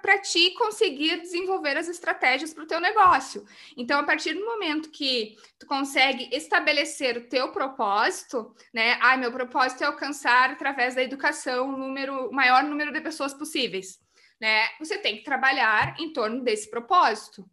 [0.01, 3.45] para ti conseguir desenvolver as estratégias para o teu negócio.
[3.77, 8.99] Então, a partir do momento que tu consegue estabelecer o teu propósito, né?
[9.01, 13.99] Ah, meu propósito é alcançar através da educação o número, maior número de pessoas possíveis,
[14.41, 14.67] né?
[14.79, 17.45] Você tem que trabalhar em torno desse propósito.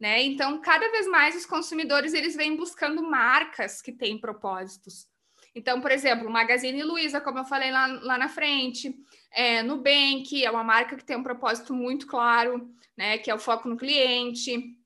[0.00, 0.22] Né?
[0.22, 5.08] Então, cada vez mais os consumidores eles vêm buscando marcas que têm propósitos.
[5.54, 8.94] Então, por exemplo, Magazine Luiza, como eu falei lá, lá na frente,
[9.30, 13.18] é, Nubank é uma marca que tem um propósito muito claro, né?
[13.18, 14.76] Que é o foco no cliente.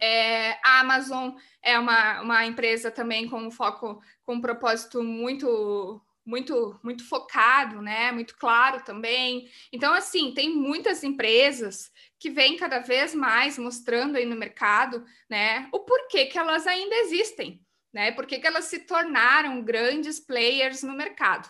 [0.00, 1.30] É, a Amazon
[1.62, 7.80] é uma, uma empresa também com um foco, com um propósito muito muito muito focado,
[7.80, 8.12] né?
[8.12, 9.48] Muito claro também.
[9.72, 15.66] Então, assim, tem muitas empresas que vêm cada vez mais mostrando aí no mercado, né?
[15.72, 17.58] O porquê que elas ainda existem,
[17.92, 18.12] né?
[18.12, 21.48] Por que elas se tornaram grandes players no mercado.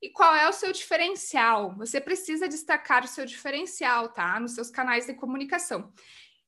[0.00, 1.74] E qual é o seu diferencial?
[1.76, 4.38] Você precisa destacar o seu diferencial, tá?
[4.38, 5.92] Nos seus canais de comunicação.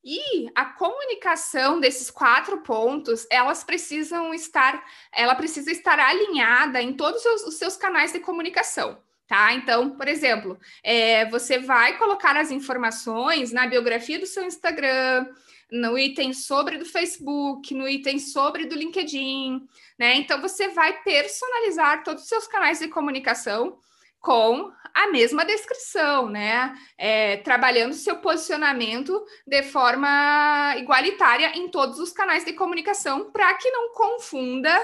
[0.03, 7.23] E a comunicação desses quatro pontos, elas precisam estar, ela precisa estar alinhada em todos
[7.25, 9.01] os, seus canais de comunicação.
[9.27, 9.53] Tá?
[9.53, 15.25] Então, por exemplo, é, você vai colocar as informações na biografia do seu Instagram,
[15.71, 19.65] no item sobre do Facebook, no item sobre do LinkedIn,
[19.97, 20.15] né?
[20.15, 23.77] Então você vai personalizar todos os seus canais de comunicação
[24.19, 26.75] com a mesma descrição, né?
[26.97, 33.71] É, trabalhando seu posicionamento de forma igualitária em todos os canais de comunicação para que
[33.71, 34.77] não confunda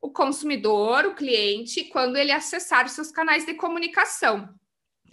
[0.00, 4.54] o consumidor, o cliente, quando ele acessar os seus canais de comunicação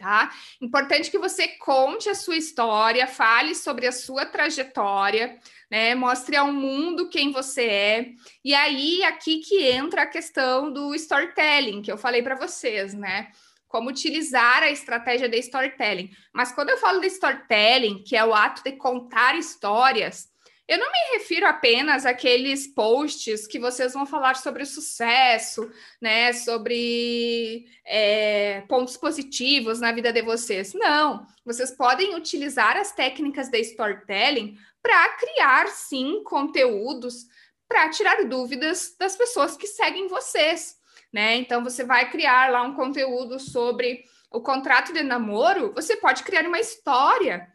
[0.04, 0.30] tá?
[0.62, 5.40] Importante que você conte a sua história, fale sobre a sua trajetória,
[5.72, 5.96] né?
[5.96, 8.10] Mostre ao mundo quem você é.
[8.44, 13.30] E aí aqui que entra a questão do storytelling, que eu falei para vocês, né?
[13.66, 16.12] Como utilizar a estratégia de storytelling.
[16.34, 20.28] Mas quando eu falo de storytelling, que é o ato de contar histórias,
[20.68, 25.70] eu não me refiro apenas àqueles posts que vocês vão falar sobre sucesso,
[26.02, 26.32] né?
[26.32, 30.74] Sobre é, pontos positivos na vida de vocês.
[30.74, 37.28] Não, vocês podem utilizar as técnicas de storytelling para criar sim conteúdos
[37.68, 40.78] para tirar dúvidas das pessoas que seguem vocês,
[41.12, 41.36] né?
[41.36, 46.48] Então você vai criar lá um conteúdo sobre o contrato de namoro, você pode criar
[46.48, 47.53] uma história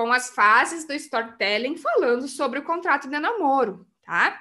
[0.00, 4.40] com as fases do storytelling falando sobre o contrato de namoro, tá?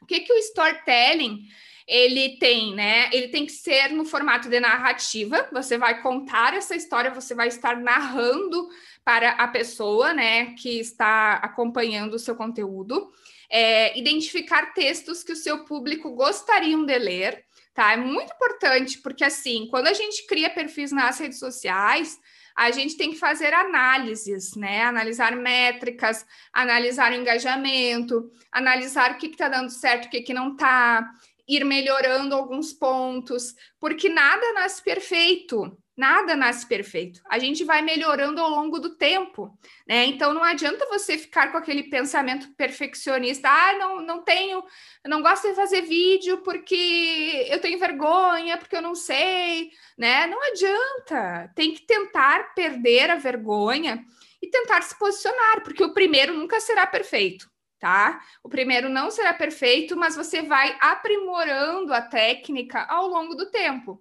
[0.00, 1.42] O que que o storytelling
[1.86, 3.10] ele tem, né?
[3.12, 5.46] Ele tem que ser no formato de narrativa.
[5.52, 8.66] Você vai contar essa história, você vai estar narrando
[9.04, 13.12] para a pessoa, né, que está acompanhando o seu conteúdo.
[13.50, 17.92] É, identificar textos que o seu público gostariam de ler, tá?
[17.92, 22.18] É muito importante porque assim, quando a gente cria perfis nas redes sociais,
[22.56, 24.82] a gente tem que fazer análises, né?
[24.82, 30.52] Analisar métricas, analisar o engajamento, analisar o que está dando certo, o que, que não
[30.52, 31.04] está,
[31.48, 35.76] ir melhorando alguns pontos, porque nada nasce perfeito.
[35.96, 37.20] Nada nasce perfeito.
[37.30, 40.04] A gente vai melhorando ao longo do tempo, né?
[40.06, 43.48] Então não adianta você ficar com aquele pensamento perfeccionista.
[43.48, 44.64] Ah, não, não tenho,
[45.06, 50.26] não gosto de fazer vídeo porque eu tenho vergonha, porque eu não sei, né?
[50.26, 51.52] Não adianta.
[51.54, 54.04] Tem que tentar perder a vergonha
[54.42, 57.48] e tentar se posicionar, porque o primeiro nunca será perfeito.
[57.78, 58.20] Tá?
[58.42, 64.00] O primeiro não será perfeito, mas você vai aprimorando a técnica ao longo do tempo.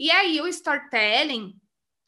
[0.00, 1.54] E aí o storytelling,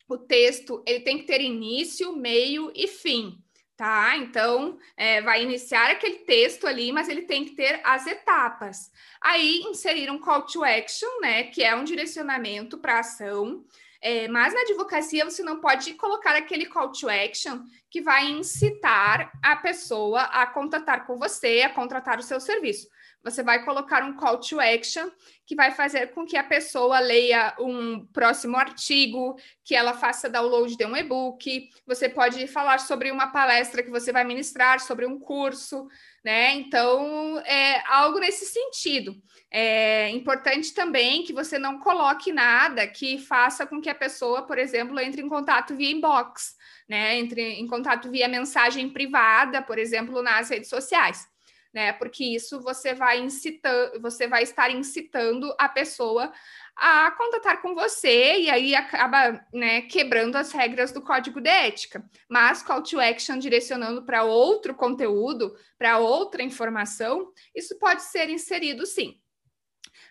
[0.08, 3.36] o texto, ele tem que ter início, meio e fim,
[3.76, 4.16] tá?
[4.16, 8.90] Então, é, vai iniciar aquele texto ali, mas ele tem que ter as etapas.
[9.20, 11.42] Aí, inserir um call to action, né?
[11.44, 13.62] Que é um direcionamento para ação.
[14.00, 19.30] É, mas na advocacia você não pode colocar aquele call to action que vai incitar
[19.42, 22.88] a pessoa a contatar com você, a contratar o seu serviço
[23.22, 25.08] você vai colocar um call to action
[25.46, 30.76] que vai fazer com que a pessoa leia um próximo artigo, que ela faça download
[30.76, 31.68] de um e-book.
[31.86, 35.86] Você pode falar sobre uma palestra que você vai ministrar, sobre um curso,
[36.24, 36.54] né?
[36.54, 39.14] Então, é algo nesse sentido.
[39.50, 44.58] É importante também que você não coloque nada que faça com que a pessoa, por
[44.58, 46.56] exemplo, entre em contato via inbox,
[46.92, 47.18] né?
[47.18, 51.26] Entre em contato via mensagem privada, por exemplo, nas redes sociais
[51.72, 51.92] né?
[51.94, 56.30] Porque isso você vai incitando, você vai estar incitando a pessoa
[56.76, 62.04] a contatar com você e aí acaba né, quebrando as regras do código de ética.
[62.28, 68.84] Mas call to action direcionando para outro conteúdo, para outra informação, isso pode ser inserido
[68.84, 69.18] sim.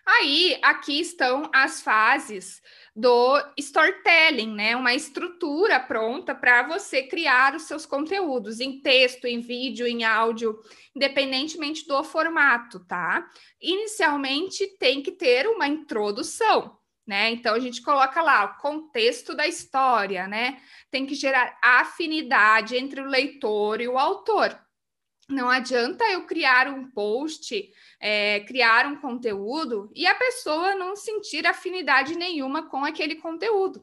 [0.04, 2.60] Aí, aqui estão as fases
[2.94, 4.76] do storytelling, né?
[4.76, 10.60] Uma estrutura pronta para você criar os seus conteúdos em texto, em vídeo, em áudio,
[10.94, 13.26] independentemente do formato, tá?
[13.60, 16.76] Inicialmente tem que ter uma introdução,
[17.06, 17.30] né?
[17.30, 20.60] Então a gente coloca lá o contexto da história, né?
[20.90, 24.61] Tem que gerar afinidade entre o leitor e o autor.
[25.32, 31.46] Não adianta eu criar um post, é, criar um conteúdo e a pessoa não sentir
[31.46, 33.82] afinidade nenhuma com aquele conteúdo.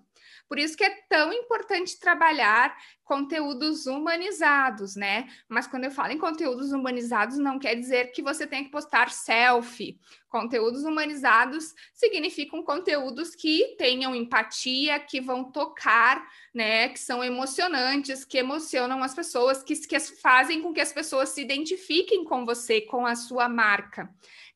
[0.49, 5.29] Por isso que é tão importante trabalhar conteúdos humanizados, né?
[5.47, 9.11] Mas quando eu falo em conteúdos humanizados, não quer dizer que você tem que postar
[9.11, 9.99] selfie.
[10.27, 16.89] Conteúdos humanizados significam conteúdos que tenham empatia, que vão tocar, né?
[16.89, 21.41] Que são emocionantes, que emocionam as pessoas, que, que fazem com que as pessoas se
[21.41, 24.09] identifiquem com você, com a sua marca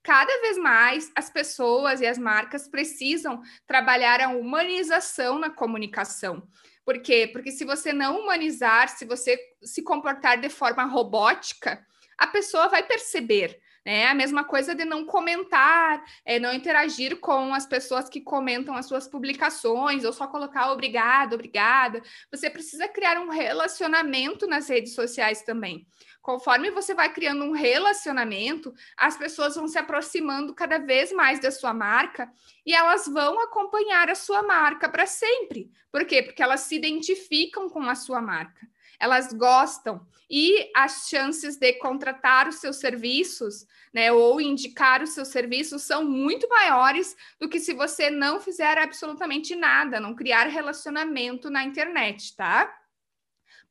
[0.03, 6.47] cada vez mais as pessoas e as marcas precisam trabalhar a humanização na comunicação.
[6.85, 7.29] Por quê?
[7.31, 11.85] Porque se você não humanizar, se você se comportar de forma robótica,
[12.17, 13.57] a pessoa vai perceber.
[13.85, 14.07] Né?
[14.07, 18.85] A mesma coisa de não comentar, é, não interagir com as pessoas que comentam as
[18.85, 22.01] suas publicações, ou só colocar obrigado, obrigada.
[22.31, 25.85] Você precisa criar um relacionamento nas redes sociais também.
[26.23, 31.51] Conforme você vai criando um relacionamento, as pessoas vão se aproximando cada vez mais da
[31.51, 32.31] sua marca
[32.65, 35.69] e elas vão acompanhar a sua marca para sempre.
[35.91, 36.23] Por quê?
[36.23, 38.65] Porque elas se identificam com a sua marca,
[39.03, 40.07] elas gostam.
[40.29, 46.05] E as chances de contratar os seus serviços, né, ou indicar os seus serviços são
[46.05, 52.33] muito maiores do que se você não fizer absolutamente nada, não criar relacionamento na internet,
[52.37, 52.73] tá?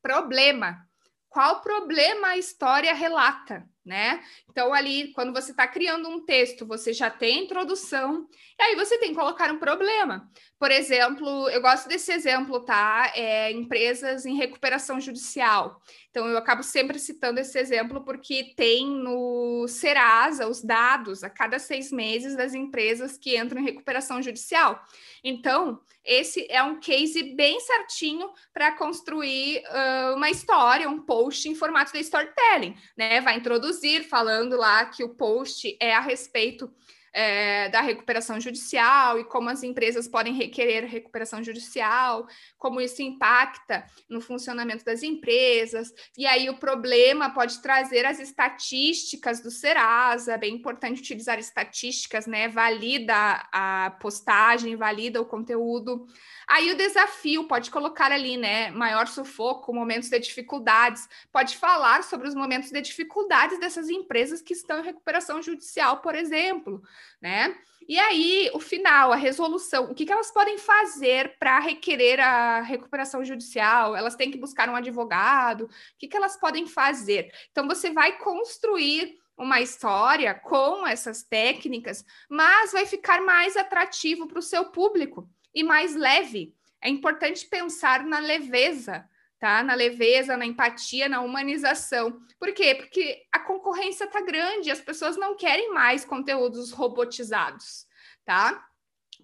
[0.02, 0.86] Problema.
[1.30, 4.22] Qual problema a história relata, né?
[4.48, 8.28] Então, ali, quando você está criando um texto, você já tem a introdução,
[8.58, 10.30] e aí você tem que colocar um problema.
[10.58, 13.12] Por exemplo, eu gosto desse exemplo, tá?
[13.16, 15.80] É, empresas em recuperação judicial.
[16.10, 21.58] Então, eu acabo sempre citando esse exemplo porque tem no Serasa os dados a cada
[21.58, 24.80] seis meses das empresas que entram em recuperação judicial.
[25.24, 31.54] Então, esse é um case bem certinho para construir uh, uma história, um post em
[31.54, 33.20] formato de storytelling, né?
[33.20, 33.71] Vai introduzir
[34.04, 36.72] falando lá que o post é a respeito
[37.12, 42.26] é, da recuperação judicial e como as empresas podem requerer recuperação judicial,
[42.58, 45.92] como isso impacta no funcionamento das empresas.
[46.16, 52.26] E aí o problema pode trazer as estatísticas do Serasa, é bem importante utilizar estatísticas,
[52.26, 52.48] né?
[52.48, 53.14] Valida
[53.52, 56.06] a postagem, valida o conteúdo.
[56.48, 58.70] Aí o desafio pode colocar ali, né?
[58.70, 64.54] Maior sufoco, momentos de dificuldades, pode falar sobre os momentos de dificuldades dessas empresas que
[64.54, 66.82] estão em recuperação judicial, por exemplo
[67.20, 67.56] né?
[67.88, 72.60] E aí, o final, a resolução, o que, que elas podem fazer para requerer a
[72.60, 73.96] recuperação judicial?
[73.96, 75.64] Elas têm que buscar um advogado?
[75.64, 77.32] O que, que elas podem fazer?
[77.50, 84.38] Então, você vai construir uma história com essas técnicas, mas vai ficar mais atrativo para
[84.38, 86.54] o seu público e mais leve.
[86.80, 89.08] É importante pensar na leveza
[89.42, 89.60] tá?
[89.60, 92.16] Na leveza, na empatia, na humanização.
[92.38, 92.76] Por quê?
[92.76, 97.84] Porque a concorrência tá grande, as pessoas não querem mais conteúdos robotizados,
[98.24, 98.64] tá?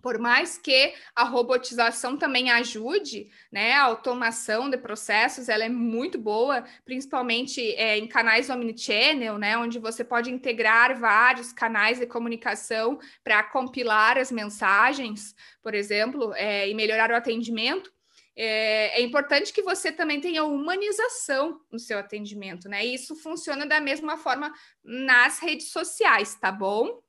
[0.03, 3.75] Por mais que a robotização também ajude, né?
[3.75, 9.57] A automação de processos, ela é muito boa, principalmente é, em canais omnichannel, né?
[9.57, 16.69] Onde você pode integrar vários canais de comunicação para compilar as mensagens, por exemplo, é,
[16.69, 17.97] e melhorar o atendimento
[18.41, 22.87] é, é, importante que você também tenha humanização no seu atendimento, né?
[22.87, 27.03] E isso funciona da mesma forma nas redes sociais, tá bom?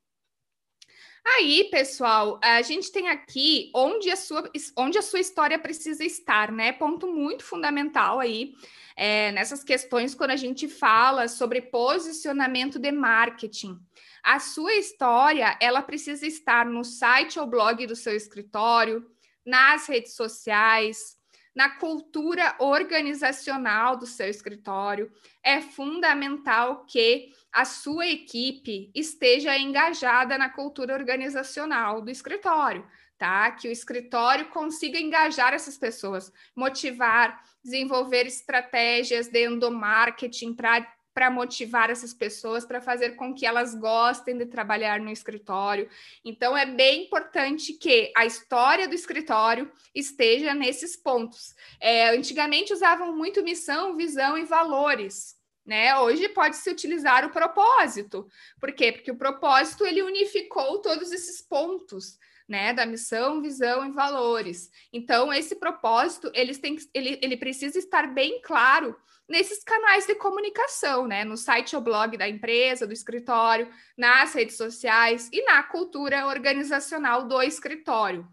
[1.23, 6.51] Aí, pessoal, a gente tem aqui onde a sua, onde a sua história precisa estar,
[6.51, 6.71] né?
[6.71, 8.55] Ponto muito fundamental aí
[8.95, 13.79] é, nessas questões quando a gente fala sobre posicionamento de marketing.
[14.23, 19.05] A sua história, ela precisa estar no site ou blog do seu escritório,
[19.45, 21.18] nas redes sociais,
[21.59, 25.11] na cultura organizacional do seu escritório,
[25.43, 32.87] é fundamental que a sua equipe esteja engajada na cultura organizacional do escritório,
[33.17, 33.51] tá?
[33.51, 40.87] Que o escritório consiga engajar essas pessoas, motivar, desenvolver estratégias de endomarketing para
[41.19, 45.89] para motivar essas pessoas, para fazer com que elas gostem de trabalhar no escritório.
[46.23, 51.53] Então, é bem importante que a história do escritório esteja nesses pontos.
[51.77, 55.35] É, antigamente usavam muito missão, visão e valores.
[55.65, 55.93] né?
[55.99, 58.25] Hoje pode-se utilizar o propósito.
[58.57, 58.93] Por quê?
[58.93, 62.17] Porque o propósito ele unificou todos esses pontos,
[62.47, 62.71] né?
[62.71, 64.71] Da missão, visão e valores.
[64.93, 68.95] Então, esse propósito ele, tem, ele, ele precisa estar bem claro
[69.29, 71.23] nesses canais de comunicação, né?
[71.23, 77.27] No site ou blog da empresa, do escritório, nas redes sociais e na cultura organizacional
[77.27, 78.27] do escritório.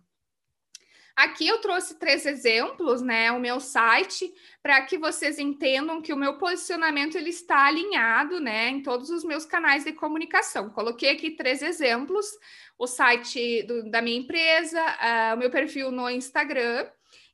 [1.14, 3.32] Aqui eu trouxe três exemplos, né?
[3.32, 4.30] O meu site,
[4.62, 8.68] para que vocês entendam que o meu posicionamento ele está alinhado, né?
[8.68, 10.68] Em todos os meus canais de comunicação.
[10.70, 12.26] Coloquei aqui três exemplos:
[12.78, 16.86] o site do, da minha empresa, uh, o meu perfil no Instagram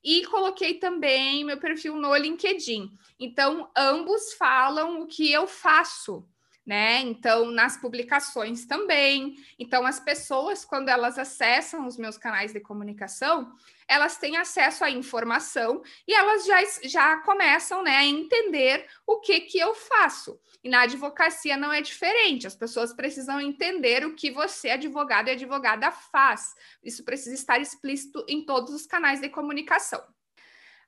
[0.03, 2.91] e coloquei também meu perfil no LinkedIn.
[3.19, 6.27] Então, ambos falam o que eu faço,
[6.65, 7.01] né?
[7.01, 9.37] Então, nas publicações também.
[9.59, 13.53] Então, as pessoas, quando elas acessam os meus canais de comunicação,
[13.89, 19.41] elas têm acesso à informação e elas já, já começam né, a entender o que,
[19.41, 20.39] que eu faço.
[20.63, 25.33] E na advocacia não é diferente, as pessoas precisam entender o que você, advogado e
[25.33, 26.55] advogada, faz.
[26.83, 30.03] Isso precisa estar explícito em todos os canais de comunicação.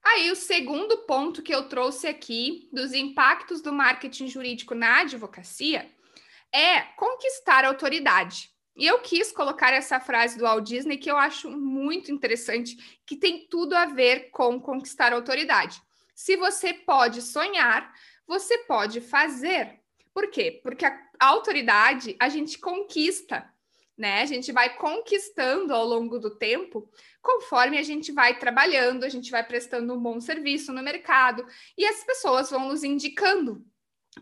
[0.05, 5.91] Aí, o segundo ponto que eu trouxe aqui dos impactos do marketing jurídico na advocacia
[6.53, 8.51] é conquistar autoridade.
[8.77, 12.77] E eu quis colocar essa frase do Walt Disney que eu acho muito interessante,
[13.07, 15.81] que tem tudo a ver com conquistar autoridade.
[16.15, 17.93] Se você pode sonhar,
[18.27, 19.81] você pode fazer.
[20.13, 20.61] Por quê?
[20.63, 23.49] Porque a autoridade a gente conquista
[23.97, 24.23] né?
[24.23, 26.91] A gente vai conquistando ao longo do tempo,
[27.23, 31.47] conforme a gente vai trabalhando, a gente vai prestando um bom serviço no mercado
[31.79, 33.65] e as pessoas vão nos indicando.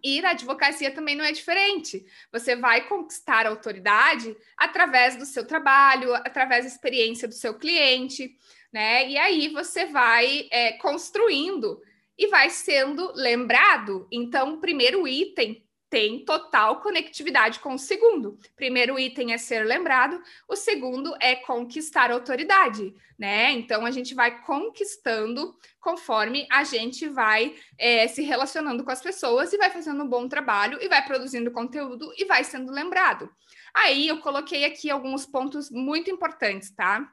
[0.02, 2.06] E na advocacia também não é diferente.
[2.30, 8.34] Você vai conquistar a autoridade através do seu trabalho, através da experiência do seu cliente,
[8.72, 9.08] né?
[9.08, 11.80] E aí você vai é, construindo
[12.16, 14.06] e vai sendo lembrado.
[14.10, 15.62] Então, o primeiro item
[15.92, 18.38] tem total conectividade com o segundo.
[18.56, 23.52] Primeiro item é ser lembrado, o segundo é conquistar autoridade, né?
[23.52, 29.52] Então a gente vai conquistando conforme a gente vai é, se relacionando com as pessoas
[29.52, 33.28] e vai fazendo um bom trabalho e vai produzindo conteúdo e vai sendo lembrado.
[33.74, 37.06] Aí eu coloquei aqui alguns pontos muito importantes, tá?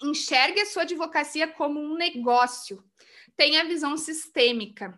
[0.00, 2.80] Enxergue a sua advocacia como um negócio.
[3.36, 4.96] Tenha visão sistêmica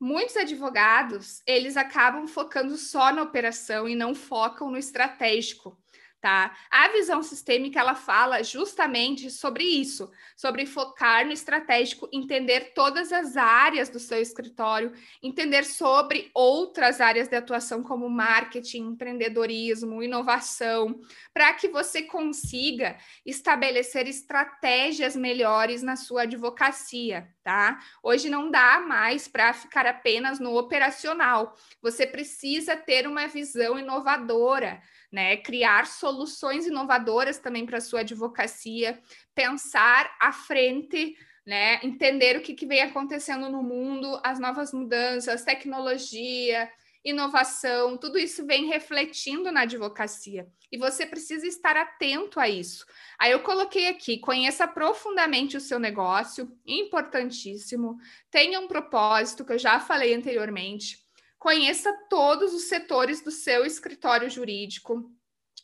[0.00, 5.78] muitos advogados, eles acabam focando só na operação e não focam no estratégico
[6.24, 6.56] tá?
[6.70, 13.36] A visão sistêmica ela fala justamente sobre isso, sobre focar no estratégico, entender todas as
[13.36, 14.90] áreas do seu escritório,
[15.22, 20.98] entender sobre outras áreas de atuação como marketing, empreendedorismo, inovação,
[21.34, 22.96] para que você consiga
[23.26, 27.78] estabelecer estratégias melhores na sua advocacia, tá?
[28.02, 31.54] Hoje não dá mais para ficar apenas no operacional.
[31.82, 34.80] Você precisa ter uma visão inovadora
[35.12, 35.36] né?
[35.36, 39.00] Criar soluções inovadoras também para a sua advocacia,
[39.34, 41.80] pensar à frente, né?
[41.82, 46.70] Entender o que, que vem acontecendo no mundo, as novas mudanças, tecnologia,
[47.04, 50.48] inovação, tudo isso vem refletindo na advocacia.
[50.72, 52.86] E você precisa estar atento a isso.
[53.18, 57.98] Aí eu coloquei aqui: conheça profundamente o seu negócio, importantíssimo.
[58.30, 61.03] Tenha um propósito, que eu já falei anteriormente
[61.44, 65.12] conheça todos os setores do seu escritório jurídico,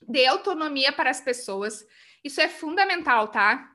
[0.07, 1.83] dê autonomia para as pessoas.
[2.23, 3.67] Isso é fundamental, tá?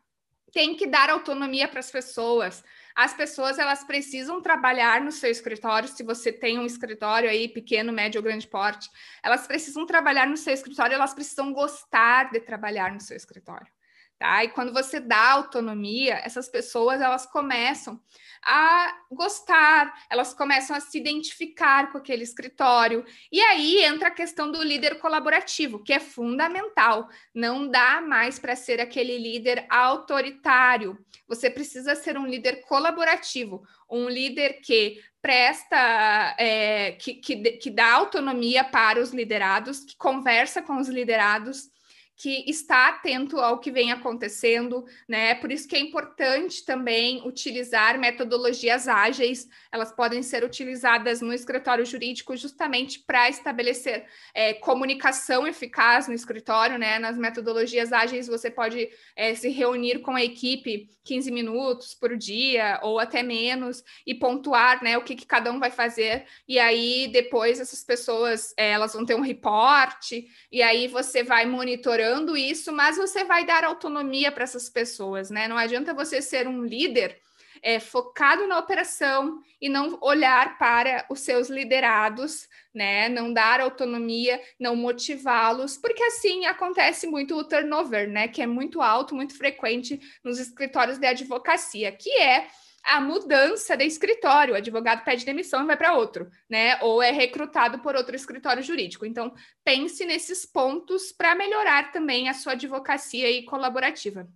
[0.53, 2.63] Tem que dar autonomia para as pessoas.
[2.95, 5.89] As pessoas elas precisam trabalhar no seu escritório.
[5.89, 8.87] Se você tem um escritório aí pequeno, médio ou grande porte,
[9.23, 10.93] elas precisam trabalhar no seu escritório.
[10.93, 13.74] Elas precisam gostar de trabalhar no seu escritório
[14.17, 14.43] tá?
[14.43, 17.99] E quando você dá autonomia, essas pessoas elas começam
[18.45, 23.03] a gostar, elas começam a se identificar com aquele escritório.
[23.31, 27.09] E aí entra a questão do líder colaborativo, que é fundamental.
[27.33, 30.97] Não dá mais para ser aquele líder autoritário.
[31.27, 37.93] Você precisa ser um líder colaborativo, um líder que presta, é, que, que, que dá
[37.93, 41.73] autonomia para os liderados, que conversa com os liderados
[42.15, 45.35] que está atento ao que vem acontecendo, né?
[45.35, 51.85] Por isso que é importante também utilizar metodologias ágeis, elas podem ser utilizadas no escritório
[51.85, 56.99] jurídico justamente para estabelecer é, comunicação eficaz no escritório, né?
[56.99, 62.79] Nas metodologias ágeis você pode é, se reunir com a equipe 15 minutos por dia
[62.81, 64.97] ou até menos e pontuar, né?
[64.97, 69.05] O que, que cada um vai fazer e aí depois essas pessoas é, elas vão
[69.05, 74.31] ter um reporte e aí você vai monitorando monitorando isso, mas você vai dar autonomia
[74.31, 75.47] para essas pessoas, né?
[75.47, 77.17] Não adianta você ser um líder
[77.61, 83.09] é, focado na operação e não olhar para os seus liderados, né?
[83.09, 88.27] Não dar autonomia, não motivá-los, porque assim acontece muito o turnover, né?
[88.27, 92.47] Que é muito alto, muito frequente nos escritórios de advocacia, que é
[92.85, 94.53] a mudança de escritório.
[94.53, 96.79] O advogado pede demissão e vai para outro, né?
[96.81, 99.05] Ou é recrutado por outro escritório jurídico.
[99.05, 99.33] Então,
[99.63, 104.27] pense nesses pontos para melhorar também a sua advocacia e colaborativa.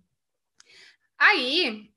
[1.18, 1.90] Aí,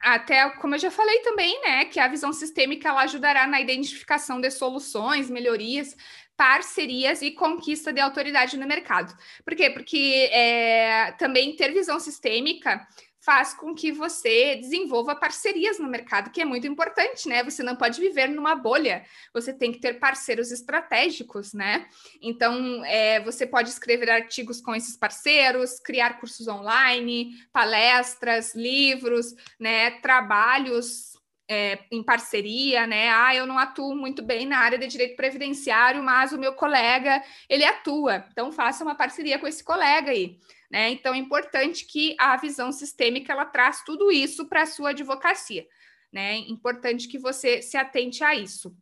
[0.00, 4.40] até como eu já falei também, né, que a visão sistêmica ela ajudará na identificação
[4.40, 5.96] de soluções, melhorias,
[6.36, 9.16] parcerias e conquista de autoridade no mercado.
[9.44, 9.70] Por quê?
[9.70, 12.86] Porque é, também ter visão sistêmica
[13.24, 17.42] faz com que você desenvolva parcerias no mercado, que é muito importante, né?
[17.42, 21.86] Você não pode viver numa bolha, você tem que ter parceiros estratégicos, né?
[22.20, 29.92] Então, é, você pode escrever artigos com esses parceiros, criar cursos online, palestras, livros, né?
[30.02, 31.14] Trabalhos
[31.48, 33.10] é, em parceria, né?
[33.10, 37.22] Ah, eu não atuo muito bem na área de direito previdenciário, mas o meu colega
[37.48, 38.24] ele atua.
[38.32, 40.38] Então faça uma parceria com esse colega aí.
[40.70, 40.90] Né?
[40.90, 45.64] Então, é importante que a visão sistêmica ela traz tudo isso para a sua advocacia.
[46.12, 46.38] Né?
[46.48, 48.76] Importante que você se atente a isso.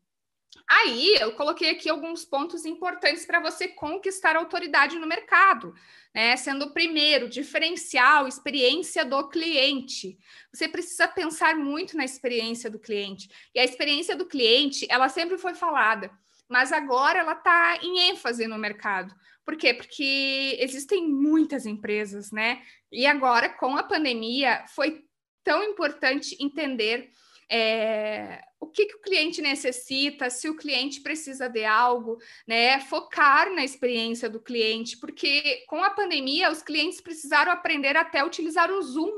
[0.68, 5.74] Aí, eu coloquei aqui alguns pontos importantes para você conquistar autoridade no mercado,
[6.14, 6.36] né?
[6.36, 10.18] Sendo o primeiro, diferencial, experiência do cliente.
[10.52, 13.30] Você precisa pensar muito na experiência do cliente.
[13.54, 16.10] E a experiência do cliente, ela sempre foi falada,
[16.48, 19.14] mas agora ela está em ênfase no mercado.
[19.44, 19.74] Por quê?
[19.74, 22.62] Porque existem muitas empresas, né?
[22.90, 25.04] E agora, com a pandemia, foi
[25.42, 27.10] tão importante entender
[27.54, 32.16] é, o que, que, o cliente necessita, se o cliente precisa de algo,
[32.48, 32.80] né?
[32.80, 38.24] Focar na experiência do cliente, porque com a pandemia os clientes precisaram aprender até a
[38.24, 39.12] utilizar o Zoom,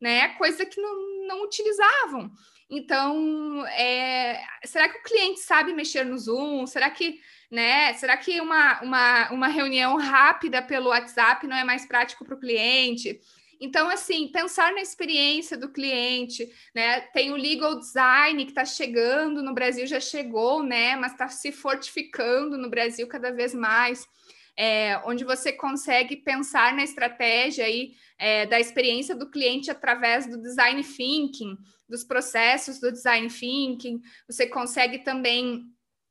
[0.00, 0.30] né?
[0.30, 2.32] Coisa que não, não utilizavam.
[2.68, 6.66] Então, é, será que o cliente sabe mexer no Zoom?
[6.66, 7.20] Será que
[7.50, 7.92] né?
[7.94, 12.40] Será que uma, uma, uma reunião rápida pelo WhatsApp não é mais prático para o
[12.40, 13.20] cliente?
[13.60, 17.00] Então, assim, pensar na experiência do cliente, né?
[17.00, 20.96] Tem o legal design que está chegando no Brasil, já chegou, né?
[20.96, 24.06] Mas está se fortificando no Brasil cada vez mais.
[24.58, 30.40] É, onde você consegue pensar na estratégia aí, é, da experiência do cliente através do
[30.40, 34.00] design thinking, dos processos do design thinking.
[34.26, 35.64] Você consegue também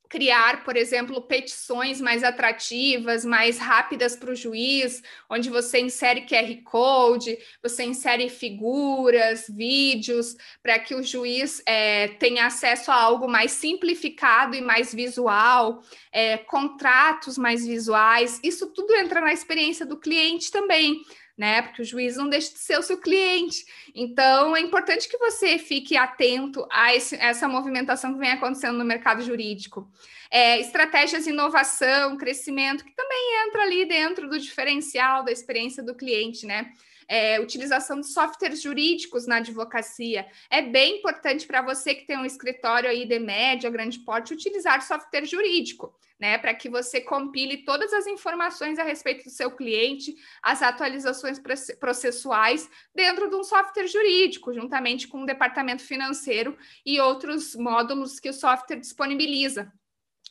[0.10, 6.64] criar, por exemplo, petições mais atrativas, mais rápidas para o juiz, onde você insere QR
[6.64, 13.52] Code, você insere figuras, vídeos, para que o juiz é, tenha acesso a algo mais
[13.52, 15.82] simplificado e mais visual,
[16.12, 18.40] é, contratos mais visuais.
[18.44, 21.02] Isso tudo entra na experiência do cliente também
[21.38, 21.62] né?
[21.62, 23.66] Porque o juiz não deixa de ser o seu cliente.
[23.94, 28.86] Então, é importante que você fique atento a esse, essa movimentação que vem acontecendo no
[28.86, 29.90] mercado jurídico.
[30.32, 35.96] É, estratégias de inovação, crescimento, que também entra ali dentro do diferencial da experiência do
[35.96, 36.72] cliente, né?
[37.08, 40.26] É, utilização de softwares jurídicos na advocacia.
[40.50, 44.82] É bem importante para você que tem um escritório aí de média, grande porte, utilizar
[44.82, 50.16] software jurídico né, para que você compile todas as informações a respeito do seu cliente,
[50.42, 51.40] as atualizações
[51.80, 58.30] processuais dentro de um software jurídico, juntamente com o departamento financeiro e outros módulos que
[58.30, 59.72] o software disponibiliza.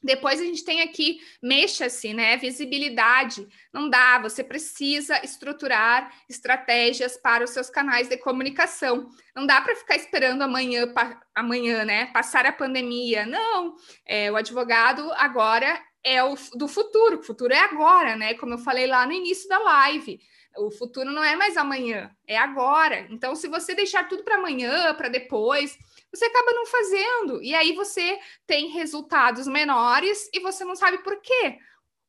[0.04, 2.36] Depois a gente tem aqui, mexa-se, né?
[2.36, 3.48] Visibilidade.
[3.72, 9.08] Não dá, você precisa estruturar estratégias para os seus canais de comunicação.
[9.34, 12.06] Não dá para ficar esperando amanhã, pa, amanhã, né?
[12.12, 13.24] Passar a pandemia.
[13.24, 13.76] Não,
[14.06, 18.34] é, o advogado agora é o do futuro, o futuro é agora, né?
[18.34, 20.20] Como eu falei lá no início da live.
[20.56, 23.08] O futuro não é mais amanhã, é agora.
[23.10, 25.76] Então, se você deixar tudo para amanhã, para depois,
[26.14, 27.42] você acaba não fazendo.
[27.42, 31.58] E aí você tem resultados menores e você não sabe por quê.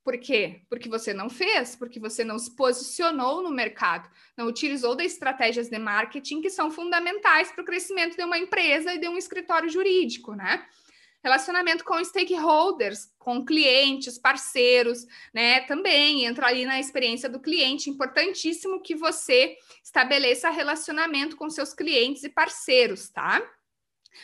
[0.05, 0.61] Por quê?
[0.69, 5.67] Porque você não fez, porque você não se posicionou no mercado, não utilizou das estratégias
[5.67, 9.67] de marketing que são fundamentais para o crescimento de uma empresa e de um escritório
[9.67, 10.63] jurídico, né?
[11.23, 15.61] Relacionamento com stakeholders, com clientes, parceiros, né?
[15.61, 17.89] Também entra ali na experiência do cliente.
[17.89, 23.41] Importantíssimo que você estabeleça relacionamento com seus clientes e parceiros, tá?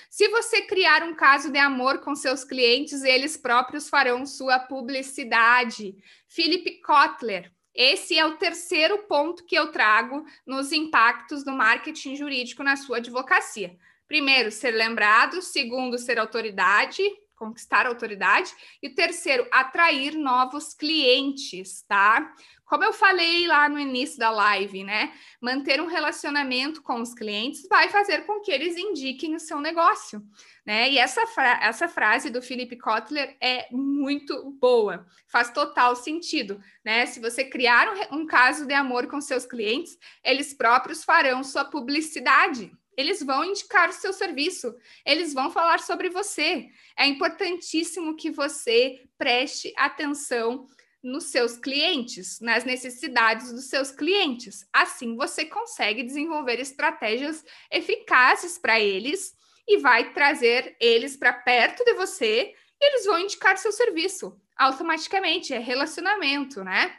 [0.09, 5.95] Se você criar um caso de amor com seus clientes, eles próprios farão sua publicidade.
[6.27, 7.51] Philip Kotler.
[7.73, 12.97] Esse é o terceiro ponto que eu trago nos impactos do marketing jurídico na sua
[12.97, 13.77] advocacia.
[14.07, 15.41] Primeiro, ser lembrado.
[15.41, 17.01] Segundo, ser autoridade
[17.41, 18.53] conquistar autoridade.
[18.83, 22.31] E terceiro, atrair novos clientes, tá?
[22.72, 25.11] Como eu falei lá no início da live, né?
[25.41, 30.24] Manter um relacionamento com os clientes vai fazer com que eles indiquem o seu negócio,
[30.65, 30.89] né?
[30.89, 37.05] E essa, fra essa frase do Philip Kotler é muito boa, faz total sentido, né?
[37.05, 41.65] Se você criar um, um caso de amor com seus clientes, eles próprios farão sua
[41.65, 44.74] publicidade, eles vão indicar o seu serviço,
[45.05, 46.69] eles vão falar sobre você.
[46.97, 50.67] É importantíssimo que você preste atenção
[51.03, 54.67] nos seus clientes, nas necessidades dos seus clientes.
[54.71, 59.33] Assim, você consegue desenvolver estratégias eficazes para eles
[59.67, 65.53] e vai trazer eles para perto de você e eles vão indicar seu serviço automaticamente.
[65.53, 66.95] É relacionamento, né?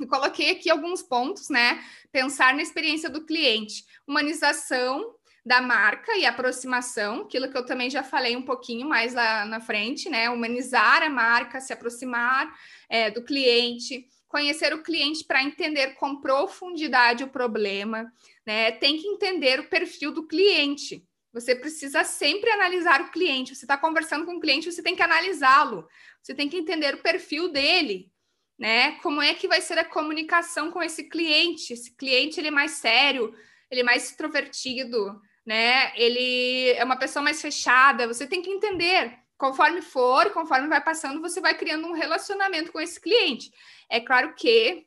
[0.00, 1.82] Eu coloquei aqui alguns pontos, né?
[2.10, 5.14] Pensar na experiência do cliente, humanização
[5.44, 9.60] da marca e aproximação, aquilo que eu também já falei um pouquinho mais lá na
[9.60, 10.30] frente, né?
[10.30, 12.52] Humanizar a marca, se aproximar
[12.88, 18.10] é, do cliente, conhecer o cliente para entender com profundidade o problema,
[18.46, 18.70] né?
[18.72, 21.04] Tem que entender o perfil do cliente.
[21.32, 23.54] Você precisa sempre analisar o cliente.
[23.54, 25.88] Você está conversando com o cliente, você tem que analisá-lo.
[26.22, 28.12] Você tem que entender o perfil dele,
[28.56, 28.92] né?
[29.00, 31.72] Como é que vai ser a comunicação com esse cliente?
[31.72, 33.34] Esse cliente ele é mais sério,
[33.68, 35.92] ele é mais extrovertido, né?
[35.96, 38.06] Ele é uma pessoa mais fechada.
[38.06, 39.18] Você tem que entender.
[39.36, 43.50] Conforme for, conforme vai passando, você vai criando um relacionamento com esse cliente.
[43.90, 44.86] É claro que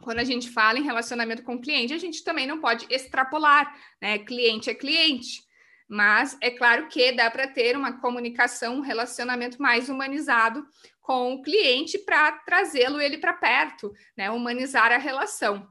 [0.00, 3.74] quando a gente fala em relacionamento com o cliente, a gente também não pode extrapolar,
[4.00, 4.18] né?
[4.18, 5.42] Cliente é cliente.
[5.88, 10.64] Mas é claro que dá para ter uma comunicação, um relacionamento mais humanizado
[11.00, 14.30] com o cliente para trazê-lo ele para perto, né?
[14.30, 15.66] Humanizar a relação.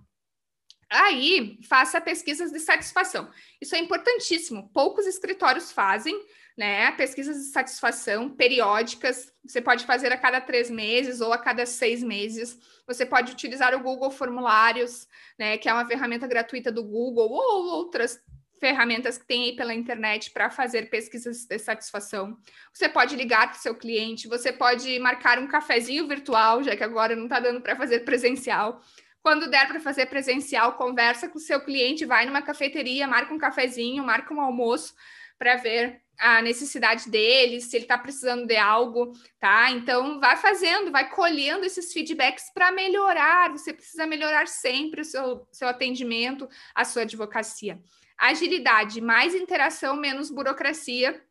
[0.90, 3.30] Aí, faça pesquisas de satisfação.
[3.62, 4.72] Isso é importantíssimo.
[4.74, 6.20] Poucos escritórios fazem,
[6.58, 6.92] né?
[6.94, 9.32] Pesquisas de satisfação periódicas.
[9.46, 12.58] Você pode fazer a cada três meses ou a cada seis meses.
[12.88, 15.60] Você pode utilizar o Google Formulários, né?
[15.60, 18.20] Que é uma ferramenta gratuita do Google ou outras
[18.60, 22.38] ferramentas que tem aí pela internet para fazer pesquisas de satisfação.
[22.74, 26.84] Você pode ligar para o seu cliente, você pode marcar um cafezinho virtual, já que
[26.84, 28.82] agora não está dando para fazer presencial.
[29.22, 33.38] Quando der para fazer presencial, conversa com o seu cliente, vai numa cafeteria, marca um
[33.38, 34.94] cafezinho, marca um almoço
[35.38, 39.72] para ver a necessidade dele, se ele está precisando de algo, tá?
[39.72, 43.50] Então, vai fazendo, vai colhendo esses feedbacks para melhorar.
[43.52, 47.82] Você precisa melhorar sempre o seu, seu atendimento, a sua advocacia.
[48.18, 51.24] Agilidade, mais interação, menos burocracia.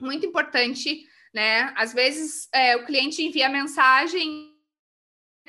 [0.00, 1.72] Muito importante, né?
[1.76, 4.54] Às vezes, é, o cliente envia mensagem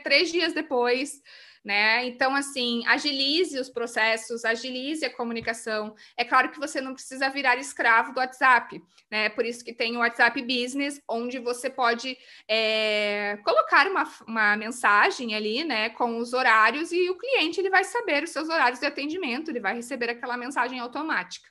[0.03, 1.21] três dias depois
[1.69, 2.03] né?
[2.07, 5.95] Então, assim, agilize os processos, agilize a comunicação.
[6.17, 9.29] É claro que você não precisa virar escravo do WhatsApp, né?
[9.29, 12.17] Por isso que tem o WhatsApp Business, onde você pode
[12.47, 17.83] é, colocar uma, uma mensagem ali, né, com os horários e o cliente ele vai
[17.83, 21.47] saber os seus horários de atendimento, ele vai receber aquela mensagem automática,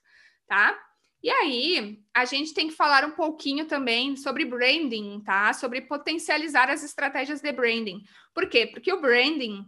[0.49, 0.77] tá?
[1.23, 5.53] E aí, a gente tem que falar um pouquinho também sobre branding, tá?
[5.53, 8.03] Sobre potencializar as estratégias de branding.
[8.35, 8.67] Por quê?
[8.67, 9.65] Porque o branding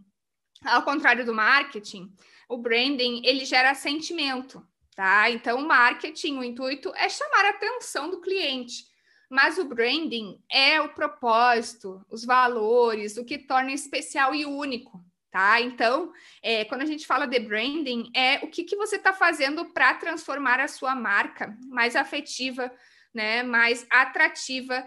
[0.65, 2.13] ao contrário do marketing,
[2.49, 5.31] o branding ele gera sentimento, tá?
[5.31, 8.85] Então, o marketing, o intuito é chamar a atenção do cliente,
[9.31, 15.61] mas o branding é o propósito, os valores, o que torna especial e único, tá?
[15.61, 19.67] Então, é, quando a gente fala de branding, é o que, que você está fazendo
[19.67, 22.71] para transformar a sua marca mais afetiva,
[23.15, 23.43] né?
[23.43, 24.85] Mais atrativa,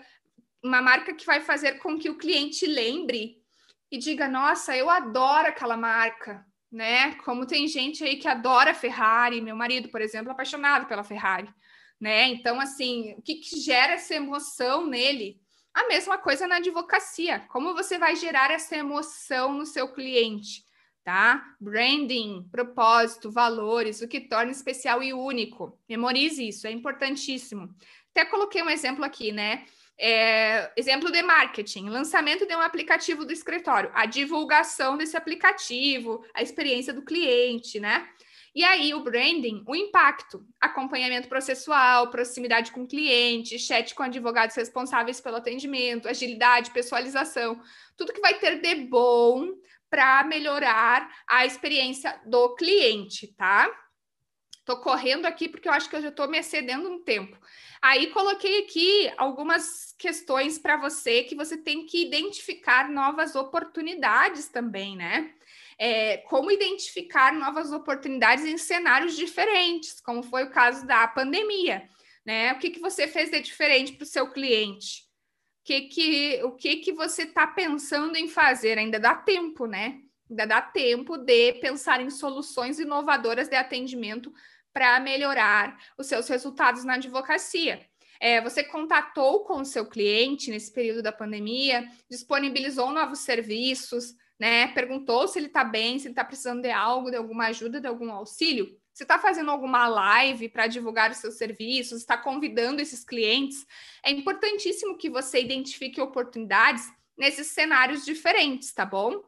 [0.62, 3.43] uma marca que vai fazer com que o cliente lembre
[3.94, 7.14] e diga: nossa, eu adoro aquela marca, né?
[7.18, 11.48] Como tem gente aí que adora Ferrari, meu marido, por exemplo, é apaixonado pela Ferrari,
[12.02, 12.28] né?
[12.30, 15.40] Então, assim, o que, que gera essa emoção nele?
[15.72, 17.42] A mesma coisa na advocacia.
[17.50, 20.66] Como você vai gerar essa emoção no seu cliente?
[21.04, 21.44] Tá?
[21.60, 25.78] Branding, propósito, valores, o que torna especial e único.
[25.88, 27.76] Memorize isso, é importantíssimo.
[28.10, 29.66] Até coloquei um exemplo aqui, né?
[29.98, 36.42] É, exemplo de marketing, lançamento de um aplicativo do escritório, a divulgação desse aplicativo, a
[36.42, 38.08] experiência do cliente, né?
[38.56, 44.56] E aí, o branding, o impacto, acompanhamento processual, proximidade com o cliente, chat com advogados
[44.56, 47.60] responsáveis pelo atendimento, agilidade, pessoalização,
[47.98, 49.48] tudo que vai ter de bom
[49.90, 53.72] para melhorar a experiência do cliente, tá?
[54.66, 57.38] Tô correndo aqui porque eu acho que eu já estou me excedendo um tempo.
[57.84, 64.96] Aí coloquei aqui algumas questões para você que você tem que identificar novas oportunidades também,
[64.96, 65.34] né?
[65.78, 71.90] É, como identificar novas oportunidades em cenários diferentes, como foi o caso da pandemia.
[72.26, 72.54] né?
[72.54, 75.02] O que, que você fez de diferente para o seu cliente?
[75.60, 78.78] O que que, o que que você está pensando em fazer?
[78.78, 80.00] Ainda dá tempo, né?
[80.30, 84.34] Ainda dá tempo de pensar em soluções inovadoras de atendimento
[84.74, 87.86] para melhorar os seus resultados na advocacia.
[88.20, 94.68] É, você contatou com o seu cliente nesse período da pandemia, disponibilizou novos serviços, né?
[94.70, 97.88] Perguntou se ele está bem, se ele está precisando de algo, de alguma ajuda, de
[97.88, 98.78] algum auxílio.
[98.94, 103.66] Você está fazendo alguma live para divulgar os seus serviços, está convidando esses clientes.
[104.04, 109.24] É importantíssimo que você identifique oportunidades nesses cenários diferentes, tá bom?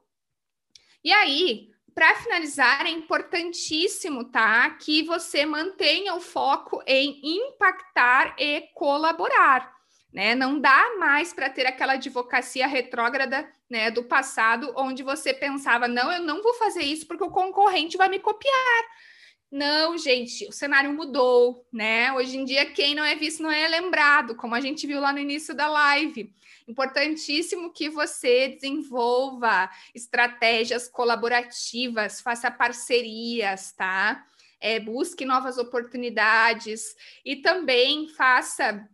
[1.04, 4.70] E aí, para finalizar, é importantíssimo, tá?
[4.72, 9.74] Que você mantenha o foco em impactar e colaborar.
[10.14, 10.36] Né?
[10.36, 16.12] Não dá mais para ter aquela advocacia retrógrada né, do passado, onde você pensava, não,
[16.12, 18.84] eu não vou fazer isso porque o concorrente vai me copiar.
[19.56, 22.12] Não, gente, o cenário mudou, né?
[22.12, 25.14] Hoje em dia, quem não é visto não é lembrado, como a gente viu lá
[25.14, 26.30] no início da live.
[26.68, 34.26] Importantíssimo que você desenvolva estratégias colaborativas, faça parcerias, tá?
[34.60, 36.94] É, busque novas oportunidades
[37.24, 38.86] e também faça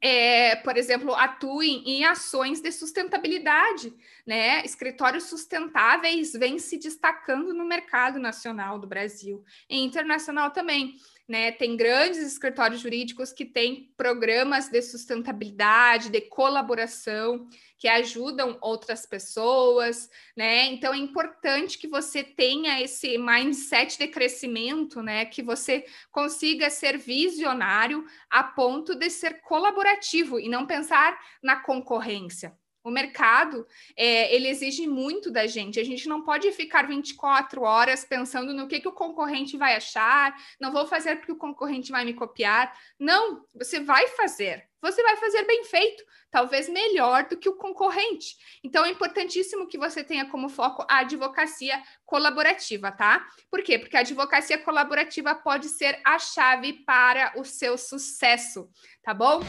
[0.00, 3.92] é, por exemplo, atuem em ações de sustentabilidade,
[4.26, 4.64] né?
[4.64, 10.96] Escritórios sustentáveis vêm se destacando no mercado nacional do Brasil e internacional também
[11.32, 11.50] né?
[11.50, 20.10] Tem grandes escritórios jurídicos que têm programas de sustentabilidade, de colaboração, que ajudam outras pessoas,
[20.36, 20.66] né?
[20.66, 25.24] Então é importante que você tenha esse mindset de crescimento, né?
[25.24, 32.52] Que você consiga ser visionário a ponto de ser colaborativo e não pensar na concorrência.
[32.84, 33.66] O mercado,
[33.96, 35.78] é, ele exige muito da gente.
[35.78, 40.34] A gente não pode ficar 24 horas pensando no que, que o concorrente vai achar,
[40.60, 42.72] não vou fazer porque o concorrente vai me copiar.
[42.98, 44.68] Não, você vai fazer.
[44.82, 48.36] Você vai fazer bem feito, talvez melhor do que o concorrente.
[48.64, 53.24] Então, é importantíssimo que você tenha como foco a advocacia colaborativa, tá?
[53.48, 53.78] Por quê?
[53.78, 58.68] Porque a advocacia colaborativa pode ser a chave para o seu sucesso,
[59.04, 59.40] tá bom?